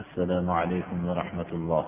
[0.00, 1.84] السلام عليكم ورحمة الله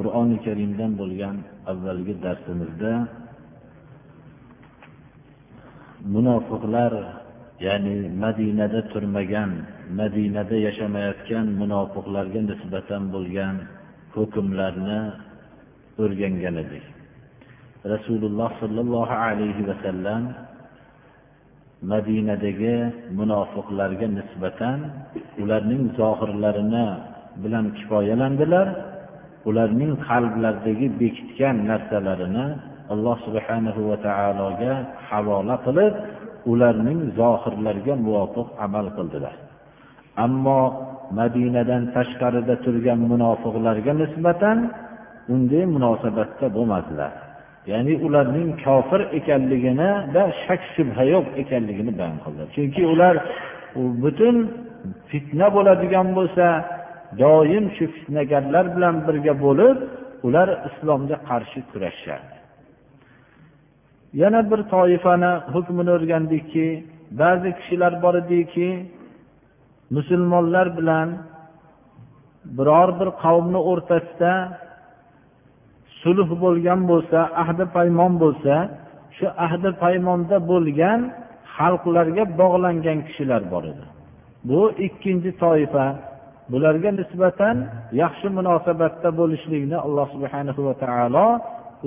[0.00, 1.36] qur'oni karimdan bo'lgan
[1.72, 2.92] avvalgi darsimizda
[6.14, 6.92] munofiqlar
[7.66, 9.50] ya'ni madinada turmagan
[10.00, 13.54] madinada yashamayotgan munofiqlarga nisbatan bo'lgan
[14.14, 15.00] hukmlarni
[16.02, 16.84] o'rgangan edik
[17.92, 20.22] rasululloh sollallohu alayhi vasallam
[21.91, 22.75] madinadagi
[23.17, 24.77] munofiqlarga nisbatan
[25.41, 26.87] ularning zohirlarini
[27.43, 28.67] bilan kifoyalandilar.
[29.49, 32.47] Ularning qalblaridagi bekitgan narsalarini
[32.93, 34.73] alloh subhanahu va taologa
[35.09, 35.93] havola qilib
[36.51, 39.35] ularning zohirlariga muvofiq amal qildilar.
[40.25, 40.61] Ammo
[41.19, 44.57] madinadan tashqarida turgan munofiqlarga nisbatan
[45.33, 47.24] unday munosabatda bo'lmadilar.
[47.71, 53.15] Ya'ni ularning kofir ekanliginida shak shubha yo'q ekanligini bayon qildilar chunki ular
[54.03, 54.35] butun
[55.09, 56.45] fitna bo'ladigan bo'lsa
[57.21, 59.77] doim shu fitnagarlar bilan birga bo'lib
[60.27, 62.35] ular islomga qarshi kurashishardi
[64.21, 66.67] yana bir toifani hukmini o'rgandikki
[67.21, 68.69] ba'zi kishilar bor ediki
[69.95, 71.09] musulmonlar bilan
[72.57, 74.33] biror bir qavmni o'rtasida
[76.05, 78.55] sulh bo'lgan bo'lsa ahdi paymon bo'lsa
[79.17, 80.99] shu ahdi paymonda bo'lgan
[81.57, 83.85] xalqlarga bog'langan kishilar bor edi.
[84.49, 85.85] Bu ikkinchi toifa.
[86.51, 87.55] Bularga nisbatan
[88.01, 91.27] yaxshi munosabatda bo'lishlikni alloh subhana va taolo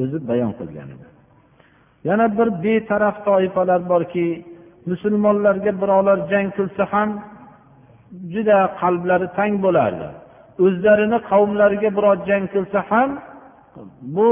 [0.03, 1.07] o'zi bayon qilgan edi.
[2.09, 4.27] Yana bir betaraf toifalar borki
[4.91, 7.11] musulmonlarga birovlar jang qilsa ham
[8.33, 10.09] juda qalblari tang bo'lardi.
[10.65, 13.11] O'zlarini qavmlariga birov jang qilsa ham
[14.17, 14.29] bu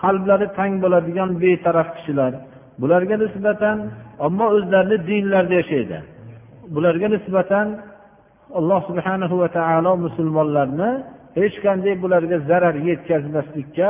[0.00, 2.32] qalblari tang bo'ladigan betaraf kishilar.
[2.80, 3.76] Bularga nisbatan
[4.26, 5.98] ammo o'zlarini dinlarida yashaydi.
[6.74, 7.66] Bularga nisbatan
[8.58, 10.90] alloh subhanahu va taolo musulmonlarni
[11.38, 13.88] hech qanday bularga zarar yetkazmaslikka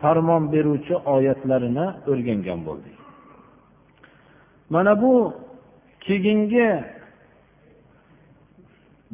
[0.00, 2.96] farmon beruvchi oyatlarini o'rgangan bo'ldik.
[4.74, 5.12] Mana bu
[6.06, 6.68] keyingi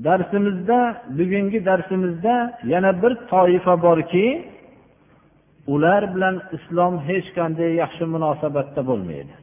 [0.04, 0.78] darsimizda
[1.18, 2.34] bugungi darsimizda
[2.72, 4.26] yana bir toifa borki
[5.66, 9.34] ular bilan islom hech qanday yaxshi munosabatda bo'lmaydi.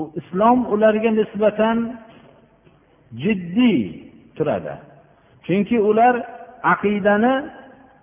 [0.00, 1.76] U islom ularga nisbatan
[3.22, 3.80] jiddiy
[4.36, 4.74] turadi.
[5.46, 6.14] Chunki ular
[6.72, 7.34] aqidani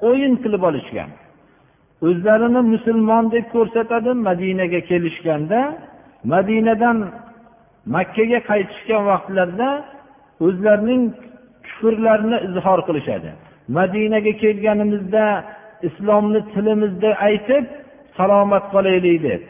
[0.10, 1.10] o'yin qilib olishgan.
[2.08, 5.62] O'zlarini musulmon deb ko'rsatadi madinaga kelishganda
[6.34, 6.98] madinadan
[7.96, 9.70] makkaga qaytishgan vaqtlarida
[10.46, 11.04] o'zlarining
[11.68, 13.32] kufrlarini izhor qilishadi.
[13.78, 15.26] Madinaga kelganimizda
[15.88, 17.66] islomni tilimizda aytib
[18.18, 19.42] salomat qolaylik deb.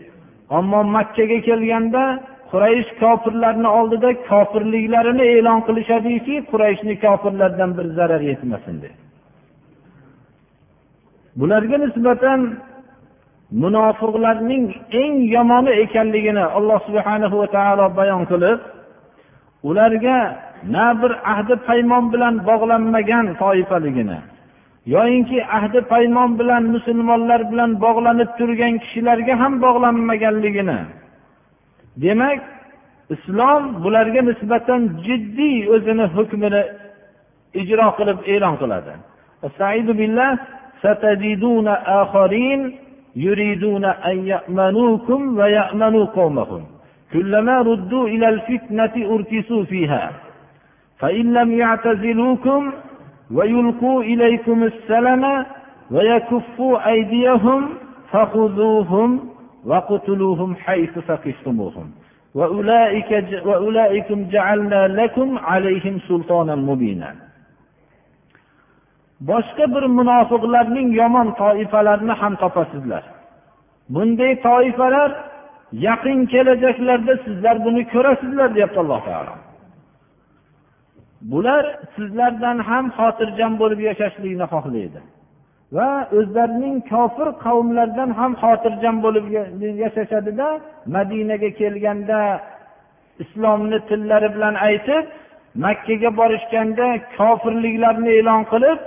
[0.57, 2.03] Ammo makkaga kelganda
[2.51, 8.95] quraysh kofirlarni oldida kofirliklarini e'lon qilishadiki qurayshni kofirlardan bir zarar yetmasin deb.
[11.39, 12.39] Bularga nisbatan
[13.63, 14.65] munofiqlarning
[15.01, 18.59] eng yomoni ekanligini alloh subhana va taolo bayon qilib
[19.69, 20.17] ularga
[20.75, 24.19] na bir ahdi paymon bilan bog'lanmagan toifaligini
[24.94, 30.78] yoyinki ahdi paymon bilan musulmonlar bilan bog'lanib turgan kishilarga ham bog'lanmaganligini
[32.02, 32.40] demak
[33.14, 36.62] islom bularga nisbatan jiddiy o'zini hukmini
[37.60, 38.94] ijro qilib e'lon qiladi
[40.82, 41.68] ستجدون
[42.02, 42.60] آخرين
[43.16, 46.62] يريدون أن يأمنوكم ويأمنوا قومهم
[47.12, 50.12] كلما ردوا إلى الفتنة أركسوا فيها
[50.98, 52.72] فإن لم يعتزلوكم
[53.34, 55.46] ويلقوا إليكم السلم
[55.90, 57.68] ويكفوا أيديهم
[58.12, 59.28] فخذوهم
[59.66, 61.90] وقتلوهم حيث ثقفتموهم
[62.34, 63.10] وأولئك
[63.46, 67.14] وأولئكم جعلنا لكم عليهم سلطانا مبينا
[69.20, 73.04] boshqa bir munofiqlarning yomon toifalarini ham topasizlar
[73.94, 75.10] bunday toifalar
[75.72, 79.34] yaqin kelajaklarda sizlar buni ko'rasizlar deyapti alloh taolo
[81.31, 81.63] bular
[81.95, 84.99] sizlardan ham xotirjam bo'lib yashashlikni xohlaydi.
[85.77, 85.89] Va
[86.19, 89.25] o'zlarining kofir qavmlardan ham xotirjam bo'lib
[89.83, 90.47] yashashadida
[90.95, 92.19] madinaga kelganda
[93.23, 95.05] islomni tillari bilan aytib
[95.65, 96.87] makkaga borishganda
[97.17, 98.79] kofirliklarini e'lon qilib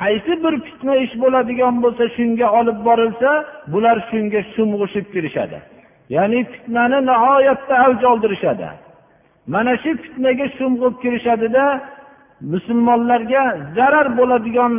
[0.00, 3.30] qaysi bir fitna ish bo'ladigan bo'lsa shunga olib borilsa
[3.72, 5.58] bular shunga sho'ng'ishib kirishadi.
[6.14, 8.68] Ya'ni fitnani nihoyatda avj oldirishadi
[9.52, 11.64] mana shu fitnaga sho'ng'ib kirishadida
[12.52, 13.44] musulmonlarga
[13.76, 14.72] zarar bo'ladigan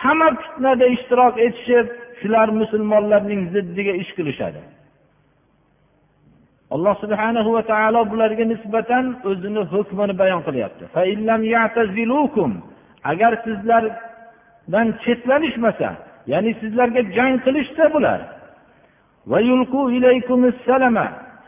[0.00, 1.86] hamma fitnada ishtirok etishib
[2.20, 4.60] shular musulmonlarning ziddiga ish qilishadi.
[6.74, 10.84] Alloh subhanahu va taolo bularga nisbatan o'zini hukmini bayon qilyapti.
[13.10, 15.90] Agar sizlardan chetlanishmasa
[16.32, 18.20] ya'ni sizlarga jang qilishsa bular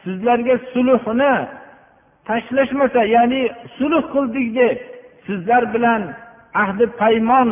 [0.05, 1.35] sizlarga sulhni
[2.29, 3.43] tashlashmasa ya'ni
[3.79, 4.79] sulh qildik deb
[5.27, 6.03] sizlar bilan
[6.63, 7.49] ahdi paymon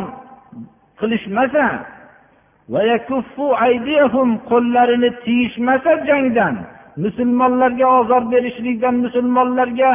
[1.00, 1.66] qilishmasa
[4.50, 6.54] qo'llarini tiyishmasa jangdan
[7.04, 9.92] musulmonlarga ozor berishlikdan musulmonlarga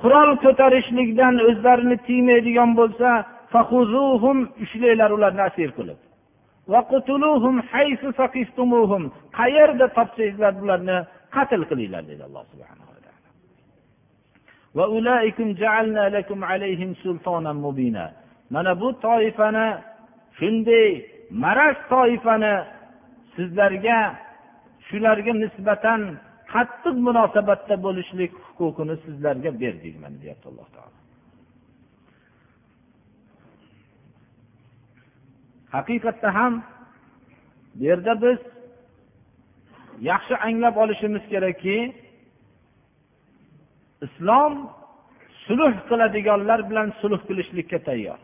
[0.00, 3.08] qurol ko'tarishlikdan o'zlarini tiymaydigan bo'lsa
[4.64, 5.98] ushlanglar ularni asir qilib.
[9.38, 10.96] Qayerda topsanglar bularni
[11.34, 12.84] qatl qilinglar dedi alloh subhana
[18.54, 19.66] mana bu toifani
[20.38, 20.88] shunday
[21.44, 22.54] maraz toifani
[23.34, 23.98] sizlarga
[24.88, 26.00] shularga nisbatan
[26.52, 31.01] qattiq munosabatda bo'lishlik huquqini sizlarga berdik mana deyapti alloh taolo.
[35.74, 36.54] Haqiqatda ham
[37.74, 38.38] bu yerda biz
[40.10, 41.76] yaxshi anglab olishimiz kerakki
[44.06, 44.52] islom
[45.46, 48.18] sulh qiladiganlar bilan sulh qilishlikka tayyor.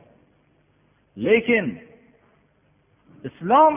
[1.27, 1.67] Lekin
[3.29, 3.75] islom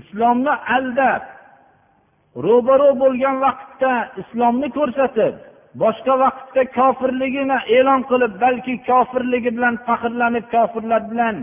[0.00, 1.22] islomni aldab
[2.46, 5.34] ro'baro bo'lgan vaqtda islomni ko'rsatib
[5.82, 11.36] boshqa vaqtda kofirligini e'lon qilib balki kofirligi bilan faxrlanib kofirlar bilan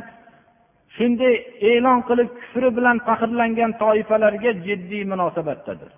[0.98, 1.36] shunday
[1.72, 5.92] e'lon qilib kufri bilan faxrlangan toifalarga jiddiy munosabatdadir.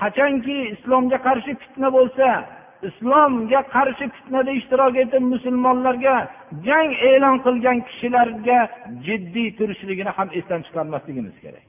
[0.00, 2.28] Qachonki islomga qarshi fitna bo'lsa
[2.88, 6.16] islomga qarshi fitnada ishtirok etib musulmonlarga
[6.66, 8.58] jang e'lon qilgan kishilarga
[9.06, 11.66] jiddiy turishligini ham esdan chiqarmasligimiz kerak.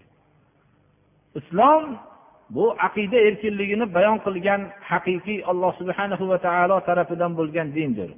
[1.39, 1.83] Islom
[2.56, 8.09] bu aqida erkinligini bayon qilgan haqiqiy alloh subhanahu va taolo tarafidan bo'lgan dindir.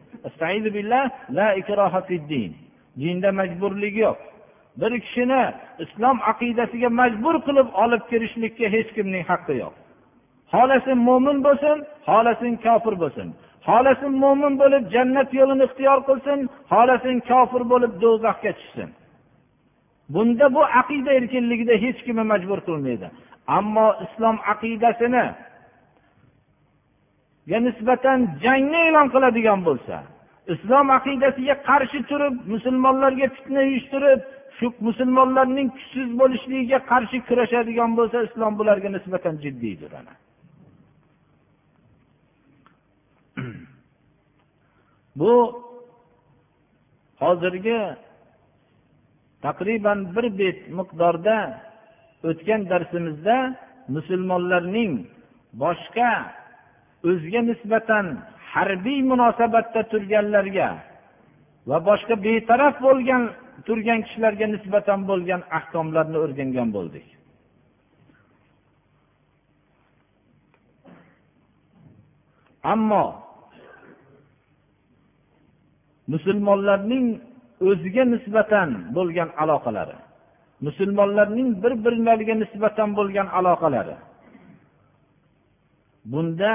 [2.99, 4.17] Dinda majburlik yo'q.
[4.79, 5.43] Bir kishini
[5.83, 9.73] islom aqidasiga majbur qilib olib kirishlikka hech kimning haqqi yo'q.
[10.53, 11.77] Xohlasin mo'min bo'lsin
[12.07, 13.27] xohlasin kofir bo'lsin.
[13.67, 16.39] Xohlasin mo'min bo'lib jannat yo'lini ixtiyor qilsin
[16.71, 18.89] xohlasin kofir bo'lib do'zaxga tushsin.
[20.13, 23.07] Bunda bu aqida erkinligida hech kimni majbur qilmaydi.
[23.57, 25.25] Ammo islom aqidasini
[27.67, 29.95] nisbatan jangni e'lon qiladigan bo'lsa
[30.53, 34.21] islom aqidasiga qarshi turib musulmonlarga fitna uyushtirib
[34.57, 40.13] shu musulmonlarning kuchsiz bo'lishligiga qarshi kurashadigan bo'lsa islom bularga nisbatan jiddiydir ana.
[45.19, 45.33] Bu
[47.23, 47.79] hozirgi
[49.45, 51.37] taqriban bir bet miqdorda
[52.29, 53.37] o'tgan darsimizda
[53.95, 54.93] musulmonlarning
[55.63, 56.11] boshqa
[57.09, 58.05] o'ziga nisbatan
[58.55, 60.69] harbiy munosabatda turganlarga
[61.69, 63.23] va boshqa betaraf bo'lgan
[63.67, 67.07] turgan kishilarga nisbatan bo'lgan ahkomlarni o'rgangan bo'ldik.
[72.73, 73.05] Ammo
[76.13, 77.05] musulmonlarning
[77.69, 79.97] o'ziga nisbatan bo'lgan aloqalari
[80.67, 83.97] musulmonlarning bir birlariga nisbatan bo'lgan aloqalari
[86.11, 86.51] bunda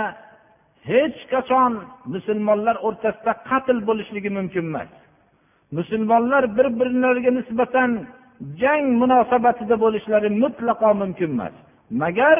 [0.88, 1.72] hech qachon
[2.14, 4.90] musulmonlar o'rtasida qatl bo'lishligi mumkin emas.
[5.78, 7.90] Musulmonlar bir birlariga nisbatan
[8.60, 11.54] jang munosabatida bo'lishlari mutlaqo mumkin emas.
[12.02, 12.38] Magar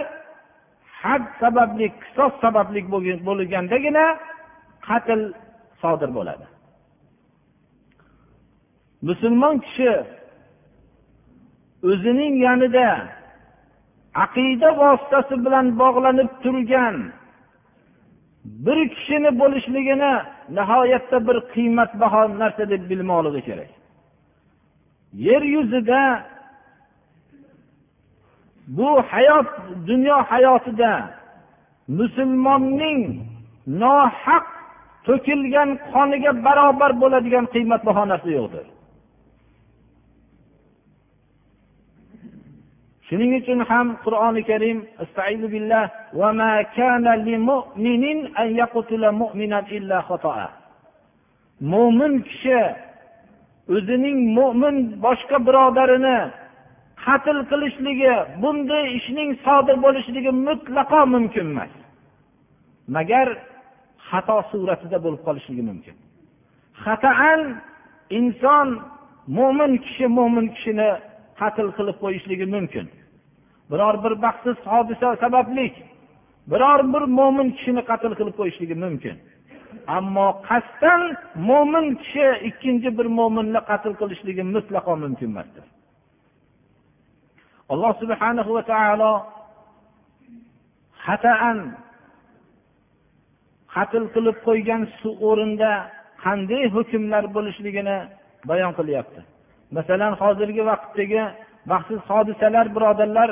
[1.03, 2.81] had sababli qisos sababli
[3.29, 4.05] bo'lgandagina
[4.89, 5.21] qatl
[5.83, 6.47] sodir bo'ladi.
[9.09, 9.93] Musulmon kishi
[11.91, 12.89] o'zining yanida
[14.25, 16.97] aqida vositasi bilan bog'lanib turgan
[18.45, 20.13] bir kishini bo'lishligini
[20.57, 23.71] nihoyatda bir qiymatbaho narsa deb bilmoqligi kerak.
[25.27, 26.01] Yer yuzida
[28.77, 29.49] bu hayot
[29.89, 30.93] dunyo hayotida
[31.99, 33.01] musulmonning
[33.83, 34.47] nohaq
[35.07, 38.67] to'kilgan qoniga barobar bo'ladigan qiymatbaho narsa yo'qdir.
[43.11, 44.79] Shuning uchun ham qur'oni karim
[51.73, 52.61] mo'min kishi
[53.75, 56.19] o'zining mo'min boshqa birodarini
[57.05, 61.73] qatl qilishligi bunday ishning sodir bo'lishligi mutlaqo mumkin emas.
[62.97, 63.29] Magar
[64.09, 65.97] xato suratida bo'lib qolishligi mumkin.
[66.85, 67.41] Xataan
[68.19, 68.69] inson
[69.39, 70.91] mo'min kishi mo'min kishini
[71.41, 72.87] qatl qilib qo'yishligi mumkin.
[73.71, 75.67] Biror bir baxtsiz hodisa sababli
[76.51, 79.17] biror bir mo'min kishini qatl qilib qo'yishligi mumkin.
[79.97, 81.03] Ammo qasddan
[81.49, 85.65] mo'min kishi ikkinchi bir mo'minni qatl qilishligi mutlaqo mumkin emasdir.
[87.73, 89.13] Alloh subhanahu va taolo
[91.05, 91.59] xataan
[93.75, 94.83] qatl qilib qo'ygan
[95.29, 95.71] o'rinda
[96.25, 97.97] qanday hukmlar bo'lishligini
[98.51, 99.21] bayon qilyapti.
[99.77, 101.23] Masalan hozirgi vaqtdagi
[101.71, 103.31] baxtsiz hodisalar birodarlar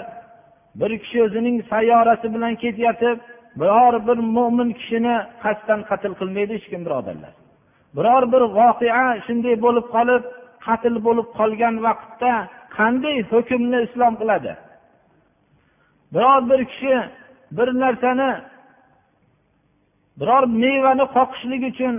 [0.81, 3.19] bir kishi o'zining sayyorasi bilan ketayotib
[3.61, 7.33] biror bir mo'min kishini qasddan qatl qilmaydi hech kim birodarlar.
[7.97, 10.23] Biror bir voqea shunday bo'lib qolib
[10.67, 12.33] qatl bo'lib qolgan vaqtda
[12.79, 14.53] qanday hukmni islom qiladi?
[16.15, 16.95] Biror bir kishi
[17.57, 18.31] bir narsani
[20.21, 21.95] biror mevani qoqishlik uchun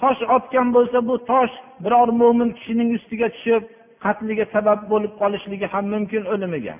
[0.00, 1.54] tosh otgan bo'lsa bu tosh
[1.84, 3.62] biror mo'min kishining ustiga tushib
[4.04, 6.74] qatliga sabab bo'lib qolishligi ham mumkin o'limiga.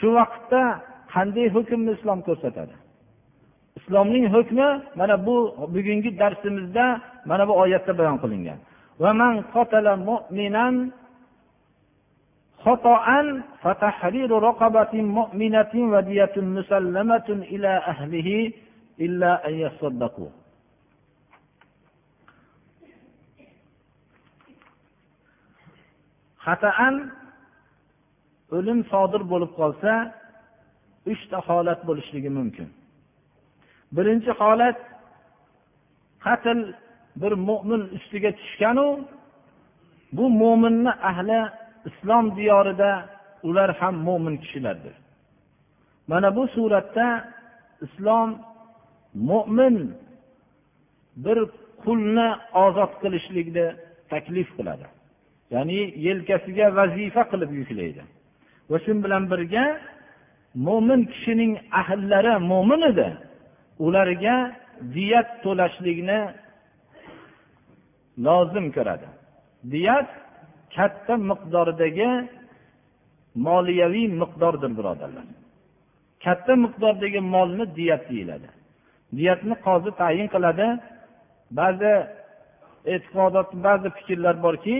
[0.00, 0.62] shu vaqtda
[1.14, 2.74] qanday hukmni islom ko'rsatadi
[3.78, 5.36] islomning hukmi mana bu
[5.74, 6.86] bugungi darsimizda
[7.30, 8.58] mana bu oyatda bayon qilingan
[12.66, 13.06] خطأ
[13.62, 18.28] فتحرير رقبة مؤمنة ودية مسلمة إلى أهله
[19.00, 20.30] إلا أن يصدقوا
[26.46, 26.94] xataan
[28.55, 29.91] o'lim sodir bo'lib qolsa
[31.11, 32.67] uchta holat bo'lishligi mumkin.
[33.95, 34.77] Birinchi holat
[36.25, 36.59] qatl
[37.21, 38.87] bir mo'min ustiga tushganu
[40.17, 41.39] bu mo'minni ahli
[41.89, 42.91] islom diyorida
[43.47, 44.95] ular ham mo'min kishilardir.
[46.11, 47.07] Mana bu suratda
[47.85, 48.29] islom
[49.29, 49.75] mo'min
[51.25, 51.37] bir
[51.83, 52.29] qulni
[52.65, 53.67] ozod qilishlikni
[54.11, 54.87] taklif qiladi.
[55.53, 58.03] Ya'ni yelkasiga vazifa qilib yuklaydi.
[58.71, 59.65] Va shu bilan birga
[60.65, 63.09] mo'min kishining ahllari mo'min edi.
[63.85, 64.35] Ularga
[64.95, 66.19] diyat to'lashlikni
[68.25, 69.07] lozim ko'radi.
[69.73, 70.09] Diyat
[70.75, 72.09] katta miqdordagi
[73.47, 75.25] moliyaviy miqdordir birodarlar.
[76.25, 78.49] Katta miqdordagi molni diyat deyiladi.
[79.17, 80.67] Diyatni qozi tayin qiladi.
[81.59, 81.93] Ba'zi
[82.93, 84.75] e'tiqodot ba'zi fikrlar borki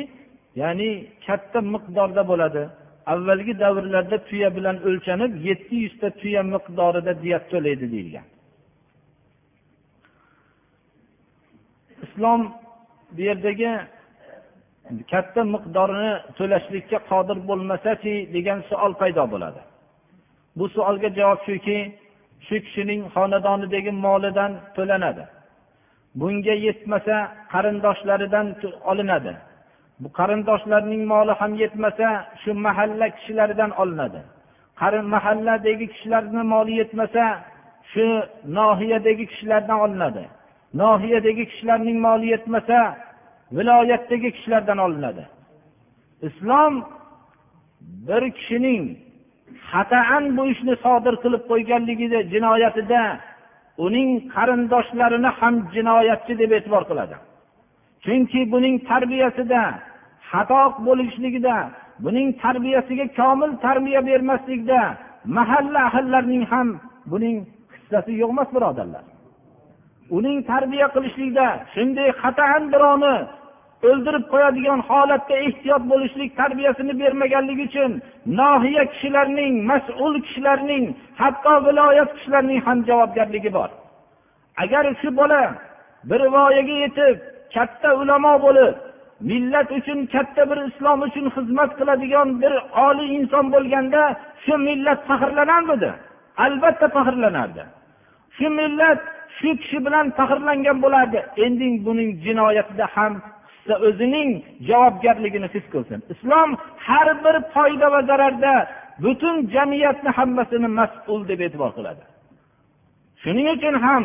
[0.61, 0.89] ya'ni
[1.25, 2.63] katta miqdorda bo'ladi.
[3.05, 8.27] Avvalgi davrlarda tuya bilan o'lchanib yetti yuzta tuya miqdorida diyat to'laydi deyilgan.
[12.05, 12.41] Islom
[13.15, 13.71] bu yerdagi
[15.11, 19.61] katta miqdorini to'lashlikka qodir bo'lmasachi degan savol paydo bo'ladi.
[20.57, 21.77] Bu savolga javob shuki
[22.47, 25.23] shu kishining xonadonidagi molidan to'lanadi.
[26.19, 27.15] Bunga yetmasa
[27.53, 28.47] qarindoshlaridan
[28.91, 29.33] olinadi.
[30.01, 32.07] Bu qarindoshlarning moli ham yetmasa
[32.41, 34.21] shu mahalla kishilaridan olinadi.
[35.15, 37.23] Mahalladagi kishilarni moli yetmasa
[37.91, 38.05] shu
[38.57, 40.23] nohiyadagi kishilardan olinadi.
[40.81, 42.77] Nohiyadagi kishilarning moli yetmasa
[43.57, 45.23] viloyatdagi kishilardan olinadi.
[46.27, 46.73] Islom
[48.07, 48.83] bir kishining
[49.71, 53.01] xataan bu ishni sodir qilib qo'yganligida jinoyatida
[53.85, 57.15] uning qarindoshlarini ham jinoyatchi deb e'tibor qiladi.
[58.03, 59.61] Chunki buning tarbiyasida
[60.31, 61.55] xato bo'lishligida
[62.05, 64.81] buning tarbiyasiga komil tarbiya bermaslikda
[65.37, 66.67] mahalla ahllarining ham
[67.11, 67.37] buning
[67.73, 69.03] hissasi yo'q emas birodarlar.
[70.17, 73.15] Uning tarbiya qilishlikda shunday xataan birovni
[73.89, 77.91] o'ldirib qo'yadigan holatda ehtiyot bo'lishlik tarbiyasini bermaganligi uchun
[78.39, 80.85] nohiya kishilarning mas'ul kishilarning
[81.21, 83.69] hatto viloyat kishilarining ham javobgarligi bor.
[84.63, 85.43] Agar shu bola
[86.09, 87.15] bir voyaga yetib
[87.53, 88.73] katta ulamo bo'lib
[89.29, 92.53] millat uchun katta bir islom uchun xizmat qiladigan bir
[92.87, 94.01] oliy inson bo'lganda
[94.43, 95.91] shu millat faxrlanarmidi?
[96.45, 97.63] Albatta faxrlanardi.
[98.37, 98.99] Shu millat
[99.37, 101.19] shu kishi bilan faxrlangan bo'lardi.
[101.45, 103.13] Endi buning jinoyatida ham
[103.87, 104.29] o'zining
[104.69, 105.99] javobgarligini his qilsin.
[106.13, 106.49] Islom
[106.87, 108.53] har bir foyda va zararda
[109.03, 112.03] butun jamiyatni hammasini mas'ul deb e'tibor qiladi.
[113.21, 114.03] Shuning uchun ham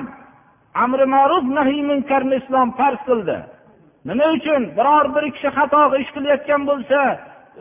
[0.85, 3.37] amri ma'ruf nahiy munkarni islom farz qildi.
[4.09, 7.01] Nima uchun biror bir kishi xato ish qilayotgan bo'lsa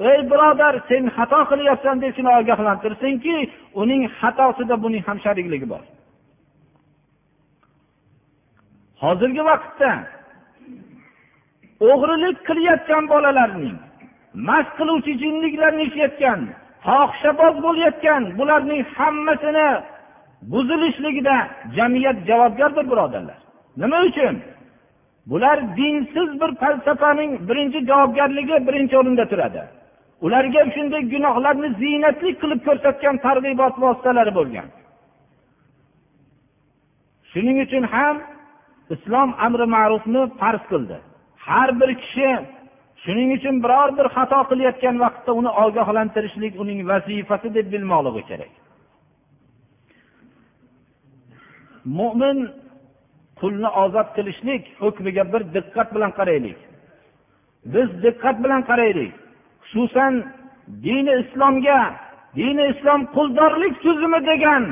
[0.10, 3.36] ey birodar sen xato qilyapsan deb shuni ogohlantirsinki
[3.82, 5.84] uning xatosida buning ham sharikligi bor.
[9.04, 9.92] Hozirgi vaqtda
[11.92, 13.78] o'g'rilik qilayotgan bolalarning
[14.48, 16.40] mast qiluvchi jinliklarni ishlayotgan
[16.86, 19.70] fohishaboz bo'layotgan bularning hammasini
[20.52, 21.38] buzilishligida
[21.78, 23.40] jamiyat javobgardir birodarlar.
[23.82, 24.36] Nima uchun?
[25.30, 29.62] Bular dinsiz bir falsafaning birinchi javobgarligi birinchi o'rinda turadi.
[30.26, 34.68] Ularga shunday gunohlarni ziynatli qilib ko'rsatgan targ'ibot vositalari bo'lgan.
[37.32, 38.16] Shuning uchun ham
[38.96, 40.98] islom amri ma'rufni farz qildi.
[41.48, 42.30] Har bir kishi
[43.04, 48.54] shuning uchun biror bir xato qilayotgan vaqtda uni ogohlantirishlik uning vazifasi deb bilmoqligi kerak.
[51.98, 52.38] Mo'min
[53.40, 56.60] qulni ozod qilishlik hukmiga bir diqqat bilan qaraylik.
[57.74, 59.14] Biz diqqat bilan qaraylik.
[59.70, 60.14] Xususan
[60.86, 61.80] dini islomga
[62.36, 64.64] dini islom quldorlik tuzumi degan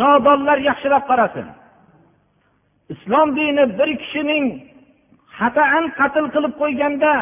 [0.00, 1.46] nodonlar yaxshilab qarasin.
[2.94, 4.44] Islom dini bir kishining
[5.38, 7.12] xataan qatl qilib qo'yganda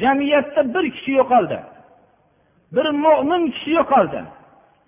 [0.00, 1.58] jamiyatda bir kishi yo'qoldi.
[2.74, 4.20] Bir mo'min kishi yo'qoldi.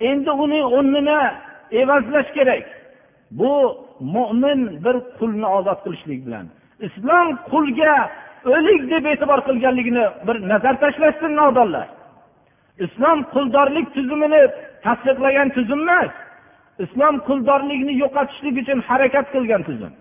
[0.08, 1.20] Endi uning o'rnini
[1.80, 2.64] evazlash kerak.
[3.38, 3.52] Bu
[4.00, 6.46] mo'min bir qulni ozod qilishlik bilan.
[6.86, 7.96] Islom qulga
[8.54, 11.88] o'lik deb e'tibor qilganligini bir nazar tashlashsin nodonlar.
[12.84, 14.42] Islom quldorlik tuzumini
[14.84, 16.12] tasdiqlagan tuzum emas.
[16.84, 19.92] Islom quldorlikni yo'qotishlik uchun harakat qilgan tuzum.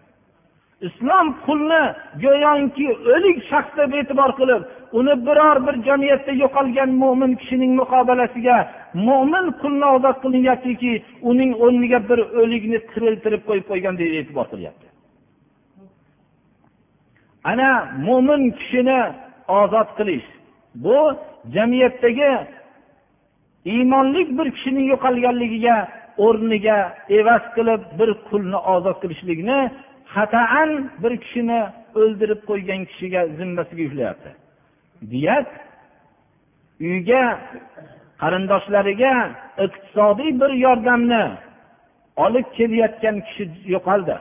[0.87, 1.83] Islom qulni
[2.23, 4.61] go'yoki o'lik shaxs deb e'tibor qilib
[4.97, 8.57] uni biror bir jamiyatda yo'qolgan mo'min kishining muqobalasiga
[9.07, 10.91] mo'min qulni ozod qilinyaptiki
[11.29, 14.87] uning o'rniga bir o'likni tiriltirib qo'yib qo'ygan deb e'tibor qilyapti.
[17.51, 17.69] Ana
[18.07, 18.99] mo'min kishini
[19.61, 20.27] ozod qilish.
[20.83, 20.97] Bu
[21.55, 22.31] jamiyatdagi
[23.73, 25.77] iymonli bir kishining yo'qolganligiga
[26.25, 26.77] o'rniga
[27.19, 29.59] evaz qilib bir qulni ozod qilishlikni
[30.15, 30.69] xataan
[31.03, 31.61] bir kishini
[31.99, 34.31] o'ldirib qo'ygan kishiga zimmasiga yuklayapti.
[35.11, 35.49] Diyat
[36.87, 37.23] uyga
[38.21, 39.13] qarindoshlariga
[39.65, 41.23] iqtisodiy bir yordamni
[42.25, 43.43] olib kelayotgan kishi
[43.75, 44.15] yo'qoldi.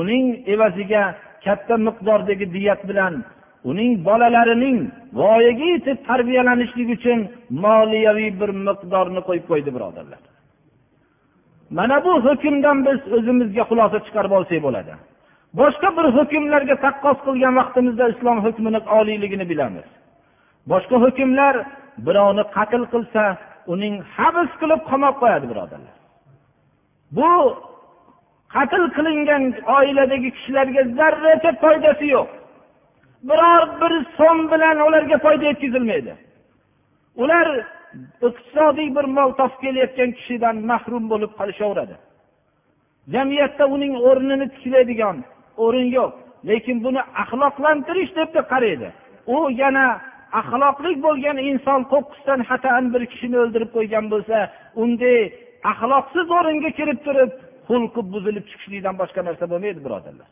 [0.00, 1.02] Uning evaziga
[1.44, 3.14] katta miqdordagi diyat bilan
[3.70, 4.78] uning bolalarining
[5.20, 7.20] voyaga yetib tarbiyalanishligi uchun
[7.64, 10.20] moliyaviy bir miqdorni qo'yib qo'ydi birodarlar.
[11.76, 14.92] Mana bu hukmdan biz o'zimizga xulosa chiqarib olsak bo'ladi.
[15.60, 19.88] Boshqa bir hukmlarga taqqos qilgan vaqtimizda islom hukmini oliyligini bilamiz.
[20.70, 21.54] Boshqa hukmlar
[22.06, 23.22] birovni qatl qilsa
[23.72, 25.96] uning habs qilib qamab qo'yadi birodarlar.
[27.16, 27.30] Bu
[28.54, 29.44] qatl qilingan
[29.78, 32.28] oiladagi kishilarga zarracha foydasi yo'q.
[33.28, 36.12] Biror bir so'm bilan ularga foyda yetkazilmaydi.
[37.22, 37.46] Ular
[38.28, 41.96] iqtisodiy bir mol topib kelayotgan kishidan mahrum bo'lib qolishaveradi
[43.14, 45.16] jamiyatda uning o'rnini tiklaydigan
[45.64, 46.12] o'rin yo'q
[46.50, 48.88] lekin buni axloqlantirish deb qaraydi.
[49.34, 49.86] U yana
[50.40, 54.36] axloqli bo'lgan inson qo'qqisdan xatan bir kishini o'ldirib qo'ygan bo'lsa
[54.82, 55.20] unday
[55.72, 57.30] axloqsiz o'ringa kirib turib
[57.68, 60.28] xulqi buzilib chiqishlikdan boshqa narsa bo'lmaydi birodarlar.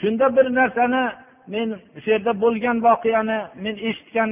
[0.00, 1.02] Shunda bir narsani
[1.54, 1.68] men
[2.02, 4.30] shu yerda bo'lgan voqeani men eshitgan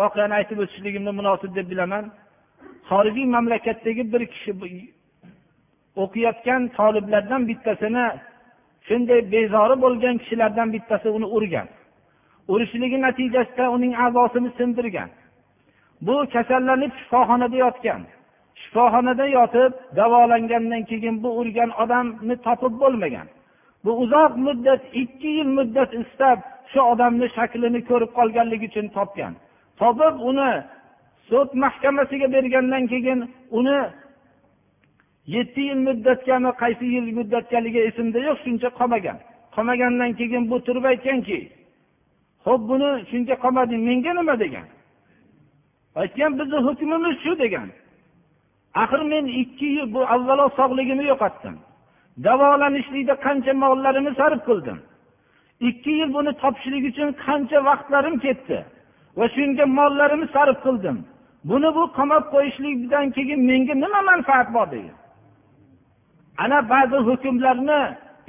[0.00, 2.04] voqeani aytib o'tishligimni munosib deb bilaman.
[2.90, 4.52] Xorijiy mamlakatdagi bir kishi
[6.02, 8.06] o'qiyotgan toliblardan bittasini
[8.88, 11.68] shunday bezori bo'lgan kishilardan bittasi uni urgan.
[12.52, 15.10] Urishligi natijasida uning a'zosini sindirgan.
[16.06, 18.02] Bu kasallanib shifoxonada yotgan.
[18.62, 23.26] Shifoxonada yotib davolangandan keyin bu urgan odamni topib bo'lmagan.
[23.84, 26.38] Bu uzoq muddat ikki yil muddat istab
[26.72, 29.32] shu odamni shaklini ko'rib qolganligi uchun topgan.
[29.80, 30.50] Topib uni
[31.28, 33.20] sud mahkamasiga bergandan keyin
[33.58, 33.78] uni
[35.26, 39.18] yetti yil muddatgami qaysi yil muddatgaligi esimda yo'q shuncha qolmagan.
[39.54, 41.38] Qolmagandan keyin bu turib aytganki
[42.46, 44.66] ho'p buni shuncha qolmading menga nima degan?
[46.00, 47.68] Aytgan bizni hukmimiz shu degan.
[48.82, 51.56] Axir men ikki yil bu avvalo sog'ligimni yo'qotdim.
[52.26, 54.78] Davolanishlikda qancha mollarimni sarf qildim.
[55.68, 58.58] Ikki yil buni topishlik uchun qancha vaqtlarim ketdi
[59.18, 60.96] va shunga mollarimni sarf qildim.
[61.50, 64.96] Buni bu qamab qo'yishlikdan keyin menga nima manfaat bor degan.
[66.42, 67.80] Ana ba'zi hukmlarni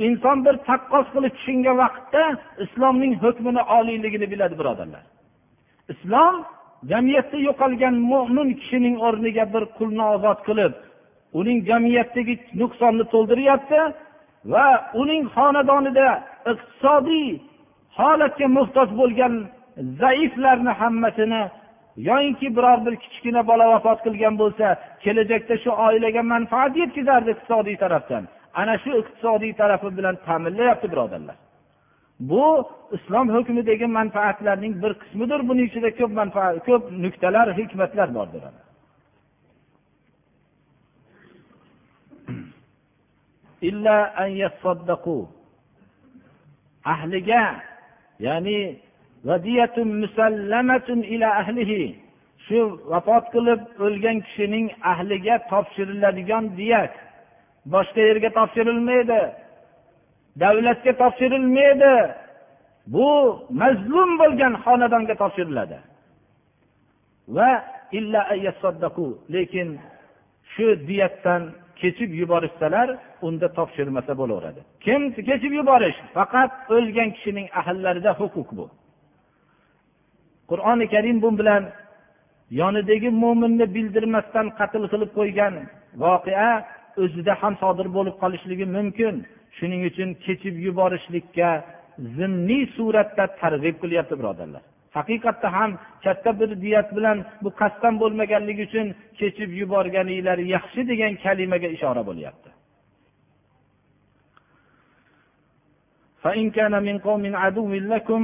[0.07, 2.23] inson bir taqqos qilib tushungan vaqtda
[2.65, 5.03] islomning hukmini oliyligini biladi birodarlar.
[5.93, 6.35] Islom
[6.91, 10.73] jamiyatda yo'qolgan mo'min kishining o'rniga bir qulni ozod qilib
[11.39, 13.81] uning jamiyatdagi nuqsonni to'ldiryapti
[14.53, 14.67] va
[15.01, 16.07] uning xonadonida
[16.51, 17.27] iqtisodiy
[17.99, 19.33] holatga muhtoj bo'lgan
[20.01, 21.43] zaiflarni hammasini
[21.97, 28.23] yoyinki biror bir kichkina bola vafot qilgan bo'lsa kelajakda shu oilaga manfaat yetkazardi iqtisodiy tarafdan.
[28.53, 31.36] Ana shu iqtisodiy tarafi bilan ta'minlayapti birodarlar.
[32.19, 32.45] Bu
[32.91, 35.39] islom hukmidagi manfaatlarning bir qismidir.
[35.49, 38.41] Buning ichida ko'p manfaat ko'p nuqtalar hikmatlar bordir
[46.93, 47.43] ahliga
[48.19, 48.85] ya'ni
[52.45, 52.59] shu
[52.91, 56.93] vafot qilib o'lgan kishining ahliga topshiriladigan diyat
[57.73, 59.21] boshqa yerga topshirilmaydi.
[60.41, 61.93] Davlatga topshirilmaydi.
[62.93, 63.09] Bu
[63.61, 65.77] mazlum bo'lgan xonadonga topshiriladi.
[67.35, 67.51] Va
[69.35, 69.67] lekin
[70.53, 71.41] shu diyatdan
[71.81, 72.88] kechib yuborishsalar
[73.27, 74.61] unda topshirmasa bo'laveradi.
[74.85, 75.97] Kim kechib yuborish?
[76.17, 78.65] Faqat o'lgan kishining ahllarida huquq bu.
[80.50, 81.62] qur'oni karim bu bilan
[82.61, 85.54] yonidagi mo'minni bildirmasdan qatl qilib qo'ygan
[86.04, 86.50] voqea
[87.02, 89.14] o'zida ham sodir bo'lib qolishligi mumkin
[89.59, 91.50] shuning uchun kechib yuborishlikka
[92.16, 94.62] zimniy suratda targ'ib qilyapti birodarlar
[94.96, 95.70] haqiqatda ham
[96.04, 98.87] katta bir diyat bilan bu qasddan bo'lmaganligi uchun
[99.18, 102.50] kechib yuborganinglar yaxshi degan kalimaga ishora bo'lyapti
[106.24, 108.22] فإن كان من قوم عدو لكم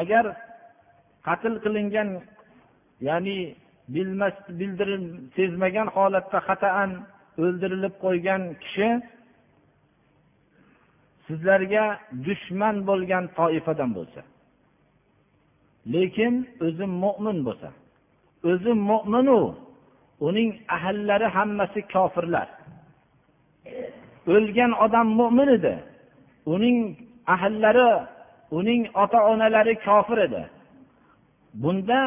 [0.00, 0.24] agar
[1.26, 2.08] qatl qilingan
[3.08, 3.38] ya'ni
[3.94, 5.04] bilmas bildirib
[5.36, 6.90] sezmagan holatda xataan
[7.42, 8.88] o'ldirilib qo'ygan kishi
[11.26, 11.84] sizlarga
[12.26, 14.22] dushman bo'lgan toifadan bo'lsa
[15.94, 16.34] lekin
[16.66, 17.70] o'zi mo'min bo'lsa
[18.50, 19.40] o'zi mo'minu
[20.20, 22.48] uning ahllari hammasi kofirlar.
[24.34, 25.74] O'lgan odam mo'min edi.
[26.54, 26.78] Uning
[27.34, 27.90] ahllari
[28.58, 30.42] uning ota onalari kofir edi.
[31.62, 32.00] Bunda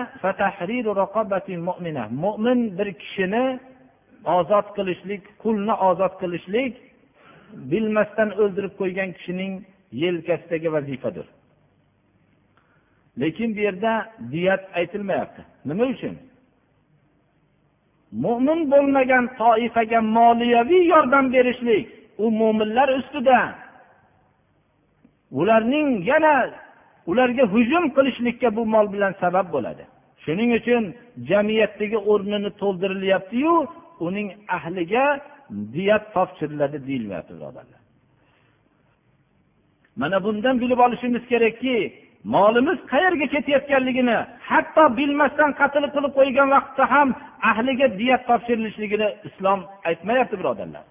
[2.24, 3.60] mo'min bir kishini
[4.38, 6.74] ozod qilishlik qulni ozod qilishlik
[7.72, 9.54] bilmasdan o'ldirib qo'ygan kishining
[10.04, 11.28] yelkasidagi vazifadir.
[13.22, 13.94] Lekin bu yerda
[14.32, 15.42] diyat aytilmayapti.
[15.66, 16.16] Nima uchun?
[18.12, 21.86] Mo'min bo'lmagan toifaga moliyaviy yordam berishlik
[22.18, 23.40] u mo'minlar ustida.
[25.40, 26.36] Ularning yana
[27.12, 29.84] ularga hujum qilishlikka bu mol bilan sabab bo'ladi.
[30.24, 30.84] Shuning uchun
[31.30, 33.54] jamiyatdagi o'rnini to'ldirilyaptiyu
[34.08, 35.06] uning ahliga
[35.76, 37.82] diyat topshiriladi deyilmayapti birodarlar.
[39.96, 41.76] Mana bundan bilib olishimiz kerakki
[42.24, 44.18] molimiz qayerga ketayotganligini
[44.50, 47.10] hatto bilmasdan qatl qilib qo'ygan vaqtda ham
[47.50, 50.84] ahliga diyat topshirilishligini islom aytmayapti birodarlar.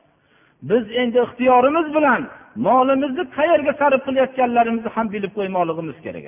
[0.70, 2.22] Biz endi ixtiyorimiz bilan
[2.66, 6.26] molimizni qayerga sarf qilayotganlarimizni ham bilib qo'ymoqligimiz kerak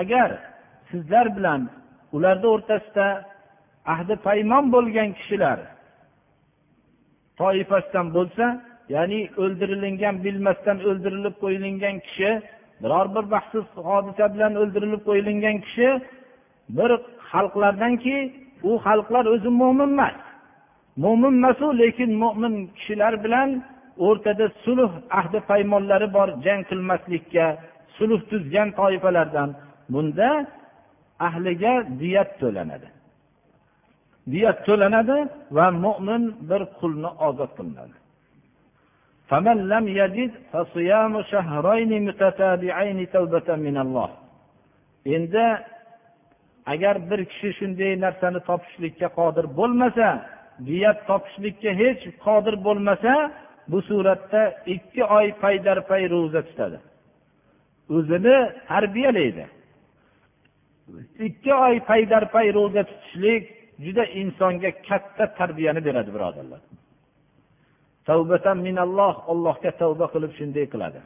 [0.00, 0.30] agar
[0.90, 1.60] sizlar bilan
[2.16, 3.06] ularni o'rtasida
[3.92, 5.58] ahdi paymon bo'lgan kishilar.
[7.40, 8.46] Toifasidan bo'lsa
[8.94, 12.30] ya'ni o'ldirilingan bilmasdan o'ldirilib qo'yilgan kishi
[12.82, 15.88] biror bir baxtsiz hodisa bilan o'ldirilib qo'yilgan kishi
[16.78, 16.90] bir
[17.30, 18.16] xalqlardanki
[18.68, 20.16] u xalqlar o'zi mo'min emas.
[21.04, 23.48] Mo'min emasu lekin mo'min kishilar bilan
[24.06, 27.46] o'rtada sulh ahdi paymonlari bor jang qilmaslikka
[27.96, 29.48] sulh tuzgan toifalardan.
[29.92, 30.30] Bunda
[31.28, 32.88] ahliga diyat to'lanadi.
[34.31, 35.17] diyat to'lanadi
[35.57, 37.97] va mo'min bir qulni ozod qilinadi
[39.29, 44.09] فمن لم يجد فصيام شهرين متتابعين توبة من الله
[45.05, 45.47] endi
[46.65, 50.07] agar bir kishi shunday narsani topishlikka qodir bo'lmasa
[50.67, 53.13] diyat topishlikka hech qodir bo'lmasa
[53.71, 54.41] bu suratda
[54.75, 56.77] ikki oy paydarpay ro'za tutadi
[57.95, 58.37] o'zini
[58.71, 59.45] tarbiyalaydi
[61.27, 63.43] ikki oy paydarpay ro'za tutishlik
[63.84, 66.60] juda insonga katta tarbiyani beradi birodarlar.
[68.08, 71.00] Tavbatan minalloh allohga tavba qilib shunday qiladi.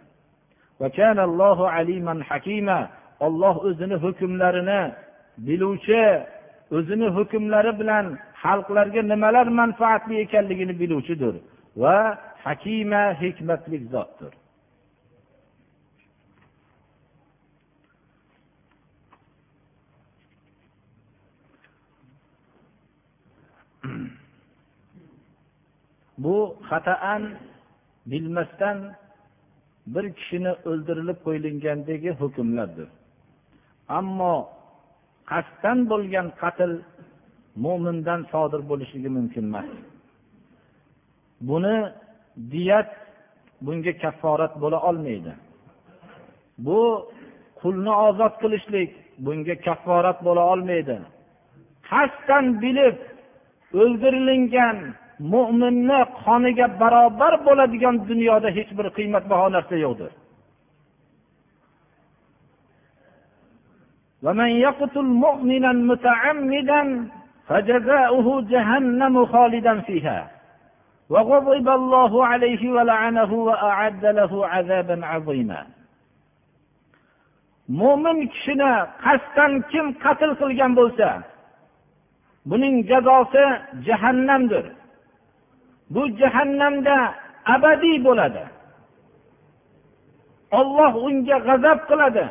[3.26, 4.80] Olloh o'zini hukmlarini
[5.46, 6.02] biluvchi
[6.76, 8.04] o'zini hukmlari bilan
[8.42, 11.34] xalqlarga nimalar manfaatli ekanligini biluvchidir.
[11.82, 11.98] Va
[12.44, 14.32] hakima hikmatli zotdir.
[26.18, 27.22] Bu xataan
[28.06, 28.78] bilmasdan
[29.94, 32.88] bir kishini o'ldirilib qo'yilgandagi hukmlardir.
[33.98, 34.34] Ammo
[35.30, 36.72] qasddan bo'lgan qatl
[37.64, 39.68] mo'mindan sodir bo'lishligi mumkin emas.
[41.48, 41.76] Buni
[42.52, 42.90] diyat
[43.66, 45.32] bunga kafforat bo'la olmaydi.
[46.66, 46.80] Bu
[47.60, 48.90] qulni ozod qilishlik
[49.26, 50.96] bunga kafforat bo'la olmaydi.
[51.90, 52.96] Qasddan bilib
[53.80, 54.76] o'ldirilingan
[55.33, 60.11] mo'minni qoniga barobar bo'ladigan dunyoda hech bir qiymatbaho narsa yo'qdir
[64.25, 66.81] ومن يقتل مؤمنا متعمدا
[67.47, 70.19] فجزاؤه جهنم خالدا فيها
[71.09, 75.61] وغضب الله عليه ولعنه وأعد له عذابا عظيما
[77.67, 78.71] mo'min kishini
[79.03, 81.09] qasddan kim qatl qilgan bo'lsa
[82.49, 83.45] buning jazosi
[83.87, 84.65] jahannamdir
[85.90, 86.96] Bu jahannamda
[87.54, 88.44] abadiy bo'ladi.
[90.58, 92.26] Olloh unga g'azab qiladi.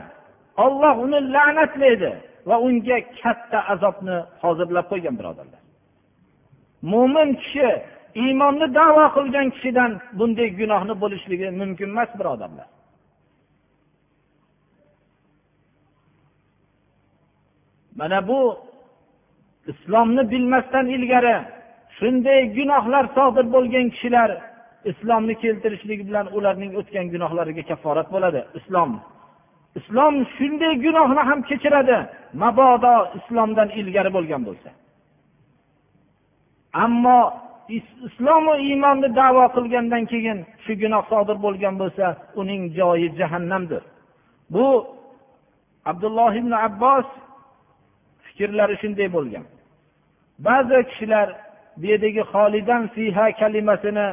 [0.66, 2.12] Olloh uni la'natlaydi
[2.50, 5.62] va unga katta azobni hozirlab qo'ygan birodarlar.
[6.92, 7.70] Mo'min kishi
[8.24, 12.70] iymonni davo qilgan kishidan bunday gunohni bo'lishligi mumkin emas birodarlar.
[18.00, 18.40] Mana bu
[19.72, 21.36] islomni bilmasdan ilgari
[21.98, 24.30] shunday gunohlar sodir bo'lgan kishilar
[24.92, 28.42] islomni keltirishligi bilan ularning o'tgan gunohlariga kafforat bo'ladi.
[28.60, 28.92] Islom.
[29.80, 31.98] Islom shunday gunohni ham kechiradi
[32.44, 34.70] mabodo islomdan ilgari bo'lgan bo'lsa.
[36.84, 37.20] Ammo
[38.08, 42.06] islomu iymonni davo qilgandan keyin shu gunoh sodir bo'lgan bo'lsa
[42.42, 43.84] uning joyi jahannamdir.
[44.54, 44.68] Bu
[45.92, 47.08] abdulloh ibn abbos
[48.26, 49.46] fikrlari shunday bo'lgan.
[50.48, 51.28] Ba'zi kishilar
[51.80, 54.08] bu yerdagi xolidan fiha kalimasini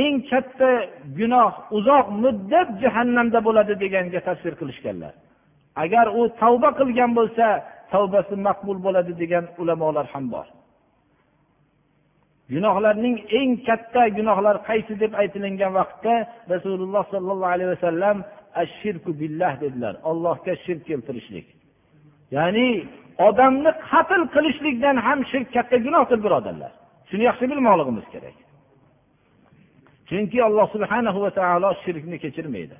[0.00, 0.70] eng katta
[1.18, 5.14] gunoh uzoq muddat jahannamda bo'ladi deganga tafsir qilishganlar.
[5.84, 7.46] Agar u tavba qilgan bo'lsa
[7.92, 10.46] tavbasi maqbul bo'ladi degan ulamolar ham bor.
[12.54, 16.14] Gunohlarning eng katta gunohlar qaysi deb aytilingan vaqtda
[16.52, 18.16] rasululloh sollallohu alayhi vasallam
[18.62, 19.94] ashirku billah dedilar.
[20.10, 21.46] Ollohga shirk keltirishlik.
[22.36, 22.68] Ya'ni
[23.28, 26.72] odamni qatl qilishlikdan ham shirk katta gunohdir birodarlar.
[27.08, 28.36] Shuni yaxshi bilmoqligimiz kerak.
[30.08, 32.76] Chunki alloh subhana va taolo shirkni kechirmaydi.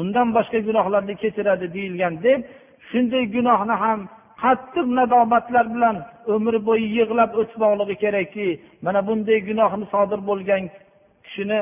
[0.00, 2.40] Undan boshqa gunohlarni kechiradi deyilgan deb
[2.88, 4.00] shunday gunohni ham
[4.42, 5.96] qattiq nadomatlar bilan
[6.34, 8.48] umr bo'yi yig'lab o'tmoqligi kerakki
[8.84, 10.62] mana bunday gunohni sodir bo'lgan
[11.24, 11.60] kishini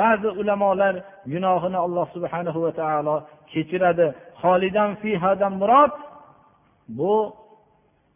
[0.00, 0.94] ba'zi ulamolar
[1.32, 3.16] gunohini alloh subhana va taolo
[3.52, 4.06] kechiradi.
[4.42, 5.92] Xolidan fihadan murod
[6.98, 7.14] bu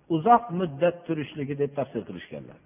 [0.09, 2.59] uzoq muddat turishligi deb tafsir qilishganlar.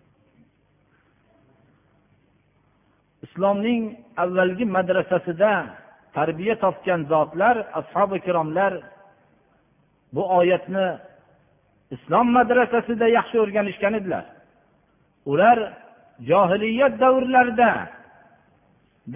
[3.27, 3.83] Islomning
[4.17, 5.53] avvalgi madrasasida
[6.17, 8.73] tarbiya topgan zotlar ashobi ikromlar
[10.15, 10.87] bu oyatni
[11.95, 14.25] islom madrasasida yaxshi o'rganishgan edilar.
[15.33, 15.59] Ular
[16.31, 17.73] johiliyat davrlarida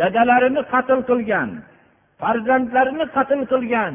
[0.00, 1.50] dadalarini qatl qilgan
[2.20, 3.94] farzandlarini qatl qilgan